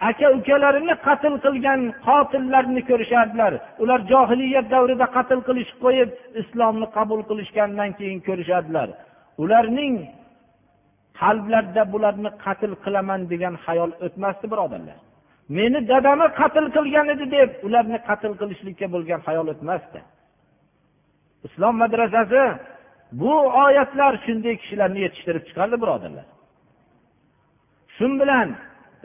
[0.00, 3.52] aka ukalarini qatl qilgan qotillarni ko'rishardilar.
[3.82, 6.10] Ular johiliyat davrida qatl qilishib qo'yib
[6.42, 8.88] islomni qabul qilishgandan keyin ko'rishadilar
[9.42, 9.94] ularning
[11.20, 14.98] qalblarida bularni qatl qilaman degan xayol o'tmasdi birodarlar.
[15.58, 20.00] Meni dadamni qatl qilgan edi deb ularni qatl qilishlikka bo'lgan xayol o'tmasdi.
[21.46, 22.42] Islom madrasasi
[23.20, 26.26] bu oyatlar shunday kishilarni yetishtirib chiqardi birodarlar.
[27.96, 28.48] Shu bilan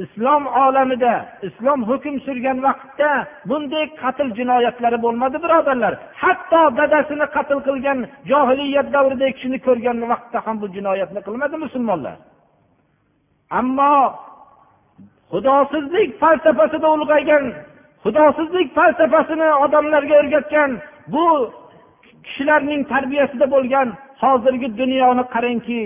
[0.04, 1.14] islom olamida
[1.48, 3.10] islom hukm surgan vaqtda
[3.50, 5.94] bunday qatl jinoyatlari bo'lmadi birodarlar.
[6.22, 8.00] Hatto dadasini qatl qilgan
[8.32, 12.16] johiliyat davridagi kishini ko'rgan vaqtda ham bu jinoyatni qilmadi musulmonlar.
[13.60, 13.94] Ammo
[15.32, 17.44] xudosizlik falsafasida ulg'aygan
[18.04, 20.72] xudosizlik falsafasini odamlarga o'rgatgan
[21.14, 21.28] bu
[22.26, 23.88] kishilarning tarbiyasida bo'lgan
[24.24, 25.82] hozirgi dunyoni qarangki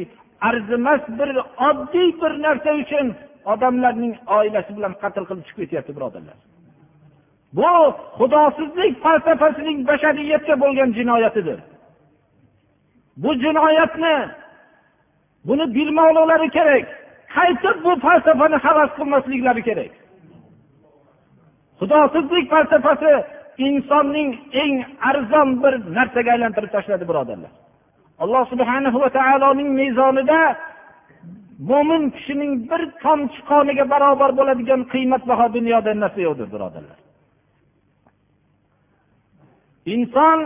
[0.49, 1.30] arzimas bir
[1.69, 3.08] oddiy bir narsa uchun
[3.53, 6.38] odamlarning oilasi bilan qatl qilib chiqib ketyapti birodarlar.
[7.58, 7.71] Bu
[8.17, 11.60] xudosizlik falsafasining bashariyatga bo'lgan jinoyatidir.
[13.23, 14.15] Bu jinoyatni
[15.47, 16.86] buni bilmoqliklari kerak.
[17.36, 19.91] Qaytib bu falsafani havas qilmasliklari kerak.
[21.79, 23.12] Xudosizlik falsafasi
[23.67, 24.29] insonning
[24.63, 24.73] eng
[25.10, 27.51] arzon bir narsaga aylantirib tashladi birodarlar.
[28.23, 30.39] Alloh subhana va taoloning mezonida
[31.59, 36.99] mo'min kishining bir tomchi qoniga barobar bo'ladigan qiymatbaho dunyoda narsa yo'qdir birodarlar.
[39.93, 40.39] Inson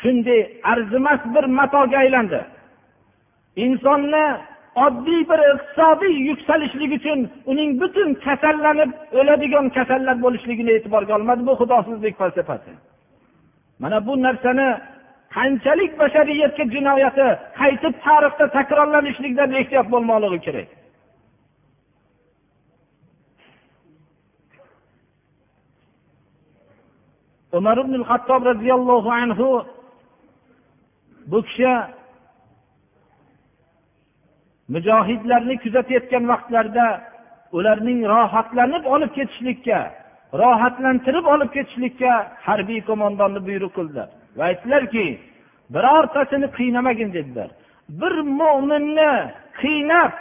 [0.00, 0.40] shunday
[0.72, 2.40] arzimas bir matoga aylandi.
[3.64, 4.26] Insonni
[4.84, 12.14] oddiy bir iqtisodiy yuksalishlik uchun uning butun kasallanib o'ladigan kasallar bo'lishligini e'tiborga olmadi bu xudosizlik
[12.20, 12.72] falsafasi.
[13.82, 14.68] Mana bu narsani
[15.36, 17.28] qanchalik bashariyatga jinoyati
[17.60, 20.68] qaytib tarixda takrorlanishligidan ehtiyot bo'lmoqligi kerak?
[27.58, 29.48] Umar ibn hattob roziyallohu anhu
[31.30, 31.72] bu kishi
[34.74, 36.86] mujohidlarni kuzatayotgan vaqtlarida
[37.58, 39.78] ularning rohatlanib olib ketishlikka
[40.42, 42.12] rohatlantirib olib ketishlikka
[42.46, 44.08] harbiy qo'mondonni buyruq qildilar.
[44.36, 45.06] Va aytdilarki
[45.74, 47.50] birortasini qiynamagin dedilar.
[48.00, 49.12] Bir mo'minni
[49.62, 50.12] qiynab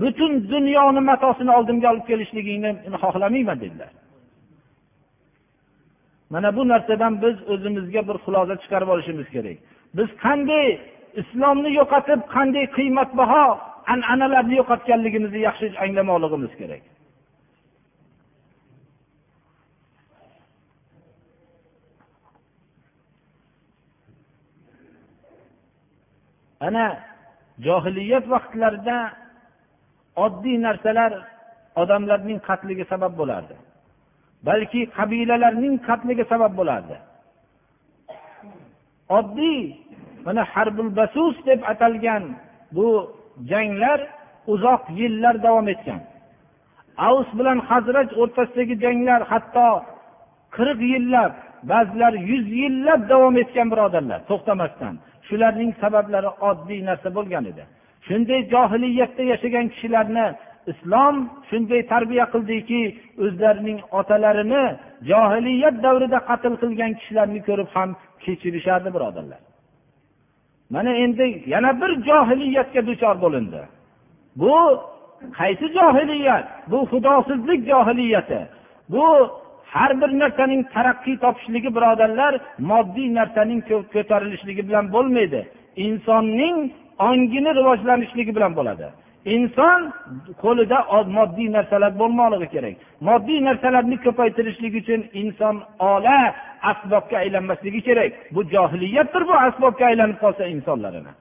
[0.00, 2.70] butun dunyoni matosini oldimga olib kelishligingni
[3.02, 3.92] xohlamayman dedilar.
[6.32, 9.58] Mana bu narsadan biz o'zimizga bir xulosa chiqarib olishimiz kerak.
[9.96, 10.66] Biz qanday
[11.20, 13.44] islomni yo'qotib qanday qiymatbaho
[13.92, 16.82] an'analarni yo'qotganligimizni yaxshi anglamoqligimiz kerak.
[26.66, 26.86] Ana
[27.66, 28.98] johiliyat vaqtlarida
[30.24, 31.12] oddiy narsalar
[31.82, 33.54] odamlarning qatliga sabab bo'lardi.
[34.48, 36.96] Balki qabilalarning qatliga sabab bo'lardi.
[39.18, 39.60] Oddiy
[40.26, 42.24] mana harbul basus deb atalgan
[42.76, 42.88] bu
[43.50, 44.00] janglar
[44.52, 46.00] uzoq yillar davom etgan.
[47.08, 49.68] Avs bilan hazraj o'rtasidagi janglar hatto
[50.56, 51.32] qirq yillab
[51.70, 54.94] ba'zilar yuz yillab davom etgan birodarlar to'xtamasdan.
[55.32, 57.64] Shularning sabablari oddiy narsa bo'lgan edi.
[58.08, 60.26] Shunday johiliyatda yashagan kishilarni
[60.72, 61.16] islom
[61.50, 62.80] shunday tarbiya qildiki
[63.24, 64.64] o'zlarining otalarini
[65.10, 67.90] johiliyat davrida qatl qilgan kishilarni ko'rib ham
[68.24, 69.40] kechirishardi birodarlar.
[70.74, 73.60] Mana endi yana bir johiliyatga duchor bo'lindi.
[74.40, 74.54] Bu
[75.38, 76.46] qaysi johiliyat?
[76.70, 78.40] Bu xudosizlik johiliyati.
[78.92, 79.06] Bu
[79.76, 82.32] har bir narsaning taraqqiy topishligi birodarlar
[82.70, 83.60] moddiy narsaning
[83.94, 85.40] ko'tarilishligi bilan bo'lmaydi.
[85.86, 86.56] Insonning
[87.08, 88.86] ongini rivojlanishligi bilan bo'ladi.
[89.36, 89.80] Inson
[90.42, 90.78] qo'lida
[91.18, 92.74] moddiy narsalar bo'lmoqligi kerak.
[93.08, 95.56] Moddiy narsalarni ko'paytirishlik uchun inson
[95.92, 96.18] ola
[96.70, 98.10] asbobga aylanmasligi kerak.
[98.34, 101.12] Bu johiliyatdir bu asbobga aylanib qolsa insonlarini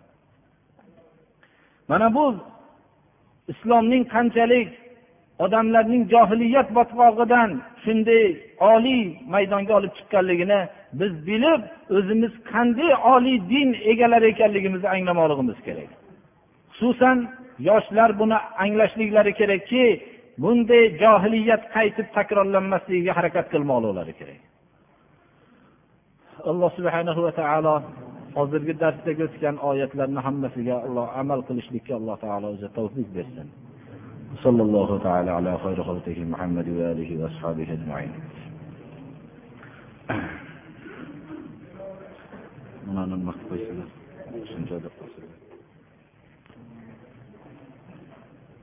[1.91, 2.25] mana bu
[3.47, 4.67] islomning qanchalik
[5.45, 7.49] odamlarning johiliyat botqog'idan
[7.83, 8.25] shunday
[8.73, 10.59] oliy maydonga olib chiqqanligini
[10.99, 11.61] biz bilib
[11.97, 15.89] o'zimiz qanday oliy din egalari ekanligimizni anglamoqligimiz kerak.
[16.77, 17.17] Xususan
[17.69, 19.85] yoshlar buni anglashliklari kerakki
[20.43, 24.41] bunday johiliyat qaytib takrorlanmasligiga harakat qilmoqliklari kerak.
[26.51, 27.75] Alloh subhana va taolo
[28.37, 33.47] hozirgi darsdagi o'tgan oyatlarni hammasiga alloh amal qilishlikka alloh taolo o'zi tavfiq bersin.
[34.44, 38.12] صلى الله تعالى على خير خلقه محمد وآله وأصحابه أجمعين
[42.86, 43.88] mana nima qilib qo'ysalar
[44.50, 45.34] shuncha deb qo'ysalar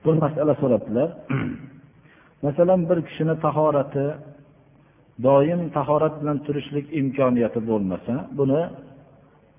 [0.06, 1.10] bir masala so'rabdilar
[2.46, 4.06] masalan bir kishini tahorati
[5.28, 8.62] doim tahorat bilan turishlik imkoniyati bo'lmasa buni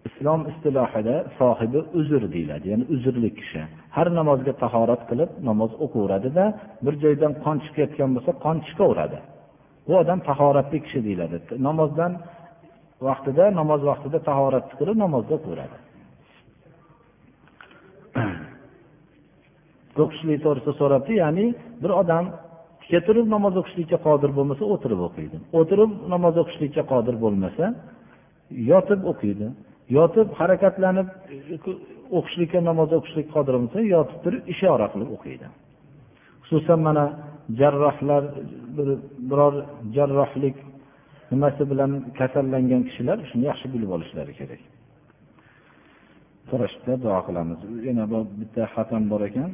[0.08, 3.62] islom istilohida sohibi uzr deyiladi ya'ni uzrli kishi
[3.95, 6.45] Har namozga tahorat qilib namoz o'qiveradida
[6.85, 9.19] bir joydan qon chiqib ketgan bo'lsa qon chiqaveradi.
[9.87, 11.37] Bu odam tahoratli kishi deyiladi.
[11.67, 12.11] Namozdan
[13.07, 15.77] vaqtida namoz vaqtida tahorat qilib namozda o'qiveradi
[20.03, 21.45] o'qishlik to'g'risida so'rabdi ya'ni
[21.83, 22.25] bir odam
[22.81, 25.37] tika turib namoz o'qishlikka qodir bo'lmasa o'tirib o'qiydi.
[25.59, 27.65] O'tirib namoz o'qishlikka qodir bo'lmasa
[28.71, 29.47] yotib o'qiydi.
[29.97, 31.07] Yotib harakatlanib
[32.17, 33.55] o'qishlikka namoz o'qishlik qodir
[33.95, 35.47] yotib turib ishora qilib o'qiydi.
[36.43, 37.05] Xususan mana
[37.59, 38.23] jarrohlar
[39.29, 39.53] biror
[39.95, 40.57] jarrohlik
[41.31, 44.61] nimasi bilan kasallangan kishilar shuni yaxshi bilib olishlari kerak.
[46.49, 47.59] So'rashibdi duo qilamiz.
[47.87, 48.03] Yana
[48.39, 49.49] bitta xatam bor ekan.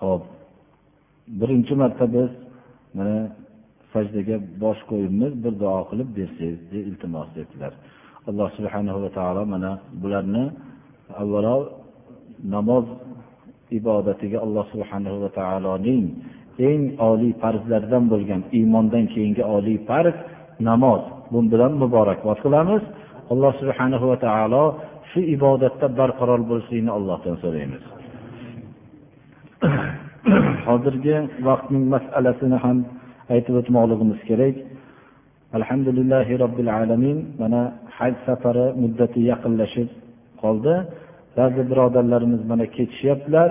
[0.00, 0.22] Ho'p
[1.40, 2.30] birinchi marta biz
[2.98, 3.16] mana
[3.92, 7.72] sajdaga bosh qo'yibmiz bir duo qilib bersangiz deb iltimos etdilar.
[8.28, 9.72] Alloh subhana va taolo mana
[10.02, 10.44] bularni
[11.22, 11.56] avvalo
[12.54, 12.86] namoz
[13.78, 16.04] ibodatiga alloh subhana va taoloning
[16.68, 20.16] eng oliy farzlaridan bo'lgan iymondan keyingi oliy farz
[20.68, 21.02] namoz.
[21.32, 22.82] Bu bilan muborakbod qilamiz.
[23.32, 24.64] Alloh subhana va taolo
[25.10, 27.84] shu ibodatda barqaror bo'lishlikni allohdan so'raymiz.
[30.66, 31.16] Hozirgi
[31.48, 32.78] vaqtning masalasini ham
[33.34, 34.56] aytib o'tmoqligimiz kerak.
[35.58, 37.18] Alhamdulillahi robbil alamin.
[37.40, 37.60] Mana
[37.98, 39.88] haj safari muddati yaqinlashib
[40.42, 40.74] qoldi.
[41.38, 43.50] Ba'zi birodarlarimiz mana ketishyaptilar.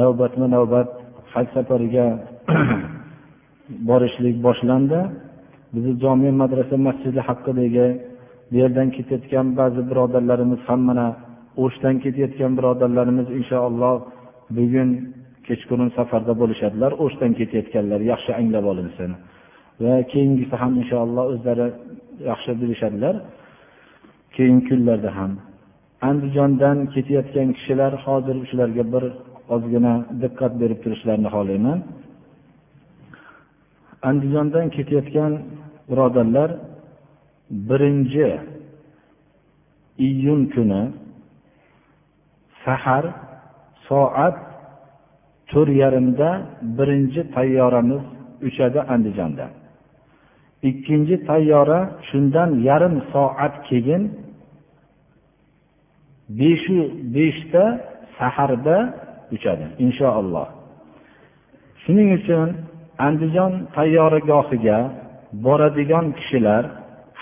[0.00, 0.88] Navbatma navbat
[1.34, 2.06] haj safariga
[3.88, 5.00] borishlik boshlandi.
[5.74, 7.88] Bizni jome madrasa masjidi haqidagi
[8.52, 11.06] bu yerdan ketayotgan ba'zi birodarlarimiz ham mana
[11.64, 13.96] o'shdan ketayotgan birodarlarimiz inshaalloh
[14.56, 14.90] bugun
[15.46, 19.10] kechqurun safarda bo'lishadilar o'shdan ketayotganlar yaxshi anglab olinsin.
[19.84, 21.66] Va keyingisi ham inshaalloh o'zlari
[22.30, 23.14] yaxshi bilishadilar
[24.36, 25.32] keyingi kunlarda ham.
[26.10, 29.04] Andijondan ketayotgan kishilar hozir shularga bir
[29.54, 31.78] ozgina diqqat berib turishlarini xohlayman.
[34.08, 35.32] Andijondan ketayotgan
[35.90, 36.50] birodarlar
[37.68, 38.28] birinchi
[40.08, 40.82] iyun kuni
[42.64, 43.04] sahar
[43.88, 44.36] soat
[45.52, 46.28] to'rt yarimda
[46.76, 48.02] birinchi tayyoramiz
[48.48, 49.46] uchadi andijonda.
[50.70, 54.02] Ikkinchi tayyora shundan yarim soat keyin
[56.38, 56.78] beshu
[57.14, 57.64] beshta
[58.18, 58.76] saharda
[59.34, 60.48] uchadi inshaalloh
[61.82, 62.48] shuning uchun
[63.06, 64.78] andijon tayyoragohiga
[65.44, 66.62] boradigan kishilar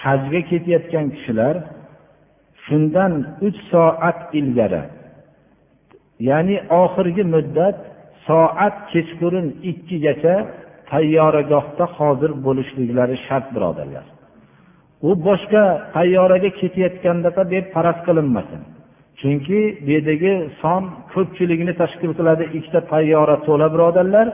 [0.02, 1.54] hajga ketayotgan kishilar
[2.64, 3.12] shundan
[3.46, 4.82] uch soat ilgari
[6.28, 7.78] ya'ni oxirgi muddat
[8.26, 10.34] soat kechqurun ikkigacha
[10.92, 14.06] tayyoragohda hozir bo'lishliklari shart birodarlar.
[15.08, 15.64] U boshqa
[15.96, 18.60] tayyoraga ketayotgandaqa deb faraz qilinmasin.
[19.20, 24.26] Chunki bu yerdagi son ko'pchilikni tashkil qiladi ikkita tayyora to'la birodarlar.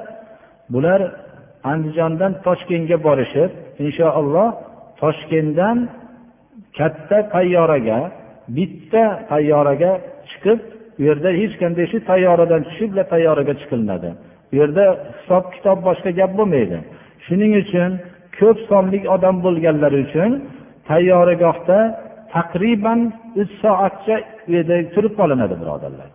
[0.74, 1.00] Bular
[1.72, 3.50] andijondan toshkentga borishib
[3.84, 4.48] inshaalloh
[5.02, 5.76] toshkentdan
[6.78, 7.98] katta tayyoraga
[8.56, 9.92] bitta tayyoraga
[10.30, 10.60] chiqib
[10.98, 14.10] u yerda hech qanday shu tayyoradan tushib tayyoraga chiqilinadi
[14.52, 14.84] u yerda
[15.18, 16.78] hisob kitob boshqa gap bo'lmaydi.
[17.26, 17.90] Shuning uchun
[18.38, 20.30] ko'p sonli odam bo'lganlari uchun
[20.90, 21.78] tayyoragohda
[22.34, 23.00] taqriban
[23.40, 24.16] uch soatcha
[24.48, 26.08] u yerda turib qolinadi birodarlar.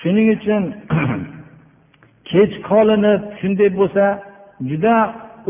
[0.00, 0.62] Shuning uchun
[2.30, 4.04] kech qolinib shunday bo'lsa
[4.70, 4.96] juda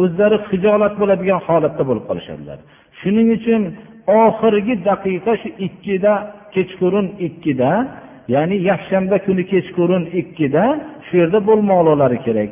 [0.03, 2.59] o'zlari hijolat bo'ladigan holatda bo'lib qolishadilar.
[3.01, 3.63] Shuning uchun
[4.25, 6.15] oxirgi daqiqa shu ikkida
[6.55, 7.71] kechqurun ikkida
[8.35, 10.65] ya'ni yakshanba kuni kechqurun ikkida
[11.07, 12.51] shu yerda bo'lmoqlari kerak.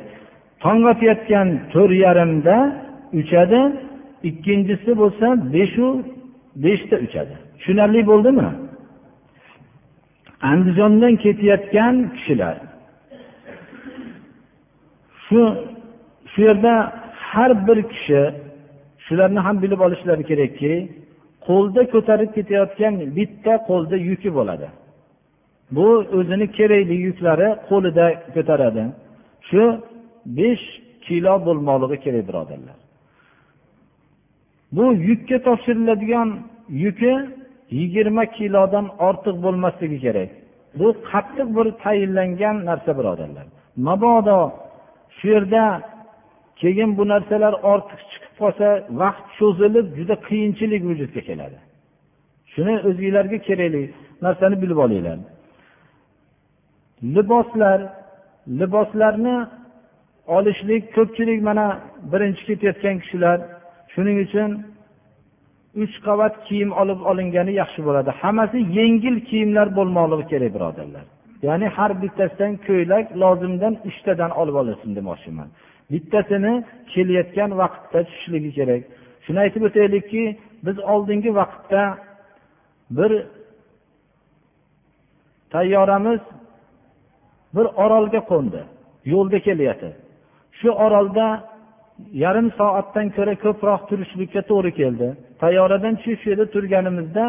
[0.63, 2.57] Tong otayotgan to'rt yarimda
[3.21, 3.61] uchadi
[4.29, 5.87] ikkinchisi bo'lsa beshu
[6.65, 7.35] beshda uchadi.
[7.59, 8.49] Tushunarli bo'ldimi?
[10.51, 12.57] Andijondan ketayotgan kishilar.
[15.25, 15.41] Shu
[16.33, 16.75] shu yerda
[17.31, 18.23] har bir kishi
[19.07, 20.73] shularni ham bilib olishlari kerakki
[21.47, 24.69] qo'lda ko'tarib ketayotgan bitta qo'lda yuki bo'ladi.
[25.71, 25.89] Bu
[26.19, 28.85] o'zini kerakli yuklari qo'lida ko'taradi.
[29.49, 29.63] Shu
[30.39, 30.65] besh
[31.07, 32.77] kilo bo'lmoqligi kerak birodarlar.
[34.77, 36.29] Bu yukka topshiriladigan
[36.85, 37.15] yuki
[37.71, 40.31] yigirma kilodan ortiq bo'lmasligi kerak.
[40.79, 43.47] Bu qattiq bir tayinlangan narsa birodarlar.
[43.87, 44.41] Mabodo
[45.17, 45.65] shu yerda
[46.61, 48.67] keyin bu narsalar ortiq chiqib qolsa
[49.03, 51.59] vaqt cho'zilib juda qiyinchilik vujudga keladi.
[52.53, 53.83] Shuni o'zinglarga kerakli
[54.25, 55.19] narsani bilib olinglar.
[57.17, 57.81] Liboslar
[58.61, 59.37] liboslarni
[60.37, 61.67] olishlik ko'pchilik mana
[62.13, 63.39] birinchi ketayotgan kishilar
[63.95, 64.51] shuning uchun
[65.83, 68.11] uch qavat kiyim olib olingani yaxshi bo'ladi.
[68.23, 71.05] Hammasi yengil kiyimlar bo'lmoqligi kerak birodarlar.
[71.47, 75.49] Ya'ni har bittasidan ko'ylak lozimdan uchtadan olib olasin demoqchiman.
[75.93, 76.55] Bittasini
[76.93, 78.83] kelayotgan vaqtda tushishligi kerak.
[79.25, 80.23] Shuni aytib o'taylikki
[80.67, 81.83] biz oldingi vaqtda
[82.99, 83.13] bir
[85.55, 86.21] tayyoramiz
[87.55, 88.61] bir orolga qo'ndi.
[89.13, 89.91] Yo'lda kelyapti.
[90.59, 91.27] Shu orolda
[92.25, 95.07] yarim soatdan ko'ra ko'proq turishlikka to'g'ri keldi.
[95.43, 97.25] Tayyoradan tushib shu yerda turganimizda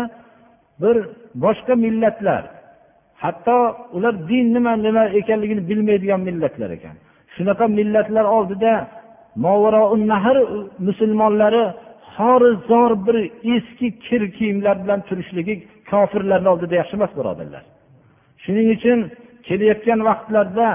[0.82, 0.96] bir
[1.44, 2.44] boshqa millatlar
[3.24, 3.58] hatto
[3.96, 6.96] ular din nima nima ekanligini bilmaydigan millatlar ekan.
[7.36, 8.74] Shunaqa millatlar oldida
[10.12, 10.38] nahr
[10.88, 11.64] musulmonlari
[12.16, 13.18] xorizor bir
[13.56, 15.56] eski kir kiyimlar bilan turishligi
[15.92, 17.64] kofirlarni oldida yaxshi emas birodarlar.
[18.44, 19.00] Shuning uchun
[19.48, 20.70] kelayotgan vaqtlarda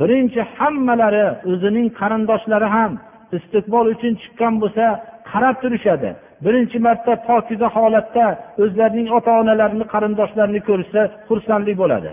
[0.00, 2.92] birinchi hammalari o'zining qarindoshlari ham
[3.36, 4.84] istiqbol uchun chiqqan bo'lsa
[5.30, 6.10] qarab turishadi.
[6.44, 8.26] Birinchi marta pokiza holatda
[8.62, 12.12] o'zlarining ota onalarini qarindoshlarini ko'rishsa xursandlik bo'ladi.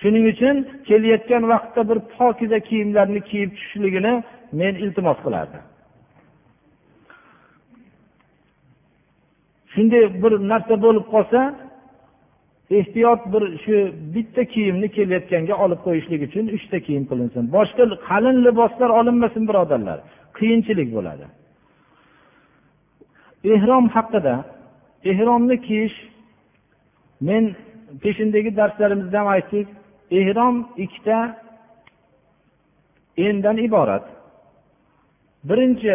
[0.00, 0.56] Shuning uchun
[0.88, 4.12] kelayotgan vaqtda bir pokiza kiyimlarni kiyib tushishligini
[4.60, 5.62] men iltimos qilardim.
[9.72, 11.40] Shunday bir narsa bo'lib qolsa
[12.70, 13.76] ehtiyot bir shu
[14.14, 17.42] bitta kiyimni kelayotganga olib qo'yishlik uchun uchta kiyim qilinsin.
[17.56, 19.98] Boshqa qalin liboslar olinmasin birodarlar.
[20.38, 21.26] Qiyinchilik bo'ladi.
[23.54, 24.34] Ehrom haqida
[25.10, 25.96] ehromni kiyish
[27.28, 27.44] men
[28.02, 29.66] peshindagi darslarimizda ham aytdik
[30.20, 31.18] ehrom ikkita
[33.16, 34.04] endan iborat.
[35.48, 35.94] Birinchi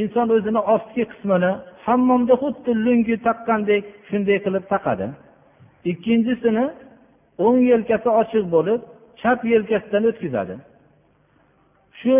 [0.00, 1.52] inson o'zini ostki qismini
[1.86, 5.08] hammomda xuddi lungi taqqandek shunday qilib taqadi.
[5.84, 6.66] Ikkinchisini
[7.46, 8.80] o'ng yelkasi ochiq bo'lib
[9.20, 10.54] chap yelkasidan o'tkazadi.
[12.00, 12.16] Shu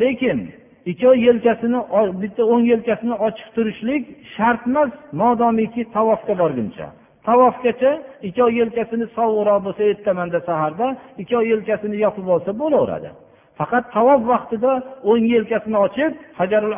[0.00, 0.38] lekin
[0.90, 1.80] ikkovi yelkasini
[2.22, 4.02] bitta o'ng yelkasini ochiq turishlik
[4.34, 6.86] shart emas modomiki tavofga borguncha.
[7.28, 7.92] Tavofgacha
[8.28, 10.86] ikkov yelkasini sovuqroq bo'lsa ertamanda saharda
[11.22, 13.10] ikkov yelkasini yopib olsa bo'laveradi.
[13.58, 14.72] Faqat tavof vaqtida
[15.10, 16.74] o'ng yelkasini ochib hajarul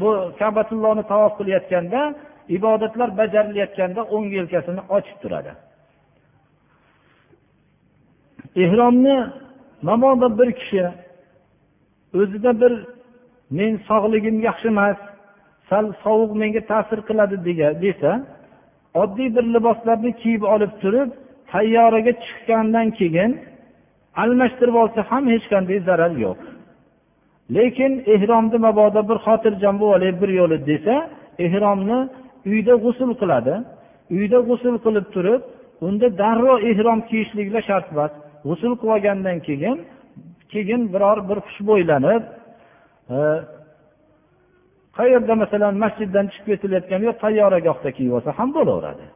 [0.00, 2.00] bu kabatullohni tavof qilayotganda
[2.48, 5.52] ibodatlar bajarilayotganda o'ng yelkasini ochib turadi.
[8.64, 9.16] Ehromni
[9.88, 10.84] mabodo bir kishi
[12.20, 12.72] o'zida bir
[13.58, 14.98] men sog'ligim yaxshi emas
[15.68, 17.36] sal sovuq menga ta'sir qiladi
[17.84, 18.12] desa
[19.02, 21.10] oddiy bir liboslarni kiyib olib turib
[21.52, 23.30] tayyoraga chiqqandan keyin
[24.22, 26.38] almashtirib olsa ham hech qanday zarar yo'q.
[27.56, 30.94] Lekin ehromni mabodo bir xotirjam bo'lib olay bir yo'li desa
[31.46, 31.98] ehromni
[32.50, 33.54] uyda g'usul qiladi.
[34.16, 35.42] Uyda g'usul qilib turib
[35.86, 38.12] unda darrov ehrom kiyishliklar shart emas.
[38.48, 39.76] G'usul qilib olgandan keyin
[40.52, 42.22] keyin biror bir xushbo'ylanib
[43.14, 43.18] e,
[44.98, 49.06] qayerda masalan masjiddan chiqib ketilayotgan yo tayyoragohda kiyib olsa ham bo'laveradi.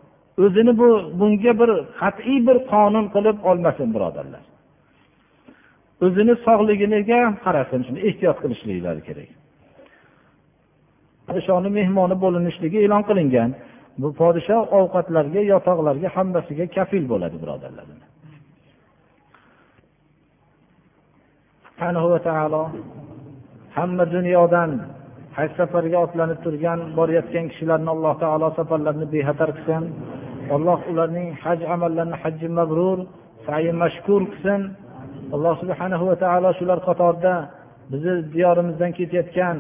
[0.45, 0.89] O'zini bu
[1.20, 1.70] bunga bir
[2.01, 4.45] qat'iy bir qonun qilib olmasin birodarlar.
[6.07, 9.31] O'zini sog'ligiga qarasin shuni ehtiyot qilishliklari kerak.
[11.31, 13.51] Podshoni mehmoni bo'linishligi e'lon qilingan.
[14.01, 17.87] Bu podshoh ovqatlarga yotoqlarga hammasiga kafil bo'ladi birodarlar
[22.12, 22.62] va taolo
[23.76, 24.70] hamma dunyodan
[25.37, 29.83] haj safarga otlanib turgan borayotgan kishilarni alloh taolo safarlarini bexatar qilsin.
[30.57, 32.99] Alloh ularning haj amallarini hajji mabrur
[33.47, 34.61] sayi mashkur qilsin.
[35.35, 37.35] Alloh subhanahu va taolo shular qatorida
[37.93, 39.57] bizni diyorimizdan ketayotgan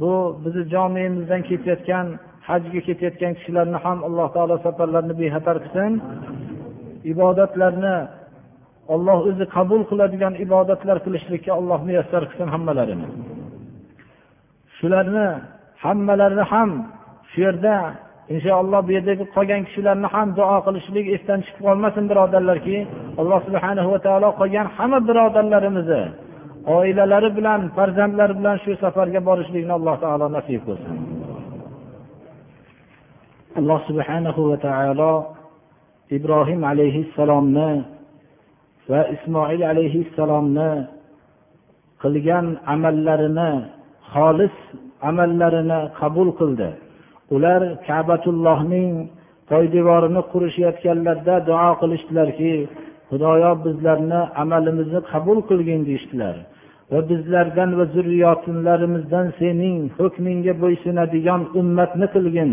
[0.00, 2.06] bu bizni jomiyimizdan ketayotgan
[2.48, 5.92] hajga ketayotgan kishilarni ham alloh taolo safarlarini bexatar qilsin.
[7.12, 7.96] Ibodatlarni
[8.94, 13.06] olloh o'zi qabul qiladigan ibodatlar qilishlikka alloh muyassar qilsin hammalarini
[14.78, 15.28] shularni
[15.84, 16.70] hammalarini ham
[17.30, 17.76] shu yerda
[18.34, 22.78] inshaalloh bu yerdagi qolgan kishilarni ham duo qilishlik esdan chiqib qolmasin birodarlarki
[23.20, 26.02] alloh subhana va taolo qolgan hamma birodarlarimizni
[26.74, 30.96] oilalari bilan farzandlari bilan shu safarga borishlikni alloh taolo nasib qilsin.
[33.58, 35.12] Alloh subhanahu va taolo
[36.16, 37.70] ibrohim alayhissalomni
[38.90, 40.70] va ismoil alayhissalomni
[42.02, 43.50] qilgan amallarini
[44.12, 44.56] xolis
[45.08, 46.70] amallarini qabul qildi.
[47.34, 48.90] Ular kabatullohning
[49.50, 52.54] poydevorini qurishayotganlarida duo qilishdilarki
[53.10, 56.36] xudoyo bizlarni amalimizni qabul qilgin deyishdilar.
[56.92, 62.50] Va bizlardan va zurriyotlarimizdan sening hukmingga bo'ysunadigan ummatni qilgin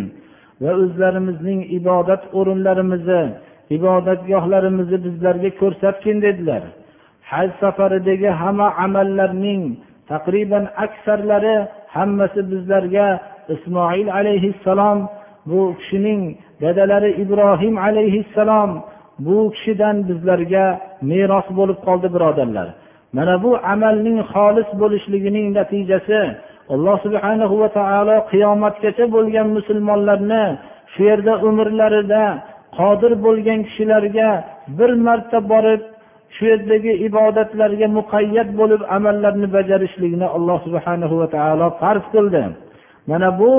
[0.63, 3.23] va o'zlarimizning ibodat o'rinlarimizni
[3.77, 6.63] ibodatgohlarimizni bizlarga ko'rsatgin dedilar.
[7.31, 9.61] Haj safaridagi hamma amallarning
[10.11, 11.55] taqriban aksarlari
[11.95, 13.07] hammasi bizlarga
[13.55, 14.99] ismoil alayhissalom
[15.49, 16.21] bu kishining
[16.63, 18.71] dadalari ibrohim alayhissalom
[19.25, 20.65] bu kishidan bizlarga
[21.11, 22.67] meros bo'lib qoldi birodarlar.
[23.15, 26.21] Mana bu amalning xolis bo'lishligining natijasi
[26.73, 30.45] alloh subhanahu va taolo qiyomatgacha bo'lgan musulmonlarni
[30.93, 32.23] shu yerda umrlarida
[32.77, 34.29] qodir bo'lgan kishilarga
[34.77, 35.81] bir marta borib
[36.35, 42.43] shu yerdagi ibodatlarga muqayyat bo'lib amallarni bajarishlikni alloh subhana va taolo farz qildi.
[43.09, 43.51] Mana bu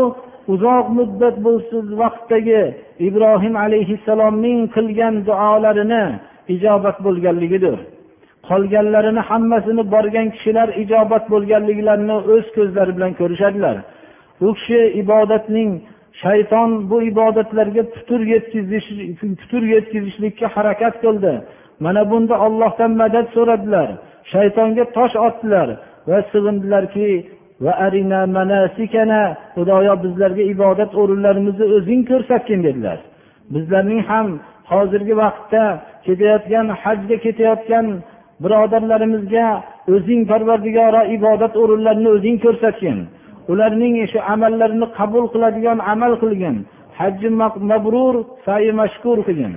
[0.53, 2.63] uzoq muddat bo'lsin vaqtdagi
[3.09, 6.05] ibrohim alayhissalomning qilgan duolarini
[6.55, 7.79] ijobat bo'lganligidir.
[8.49, 13.77] Qolganlarini hammasini borgan kishilar ijobat bo'lganliklarini o'z ko'zlari bilan ko'rishadilar.
[14.47, 15.71] U kishi ibodatning
[16.23, 18.89] shayton bu ibodatlarga putur yetkazish
[19.41, 21.33] putur yetkazishlikka harakat qildi.
[21.85, 23.89] Mana bunda ollohdan madad so'radilar.
[24.33, 25.69] Shaytonga tosh otdilar
[26.09, 27.09] va sig'indilarki
[29.55, 32.99] xudoyo bizlarga ibodat o'rinlarimizni o'zing ko'rsatgin dedilar.
[33.55, 34.29] Bizlarning ham
[34.73, 35.65] hozirgi vaqtda
[36.07, 37.87] ketayotgan hajga ketayotgan
[38.44, 39.48] birodarlarimizga
[39.94, 42.98] o'zing parvardigoro ibodat o'rinlarini o'zing ko'rsatgin
[43.52, 46.56] ularning shu amallarini qabul qiladigan amal qilgin
[47.00, 47.30] hajji
[47.72, 48.16] mabrur
[48.46, 49.56] sayi mashkur qilgin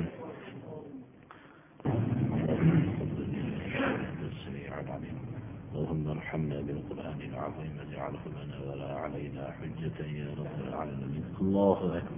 [11.42, 12.15] الله أكبر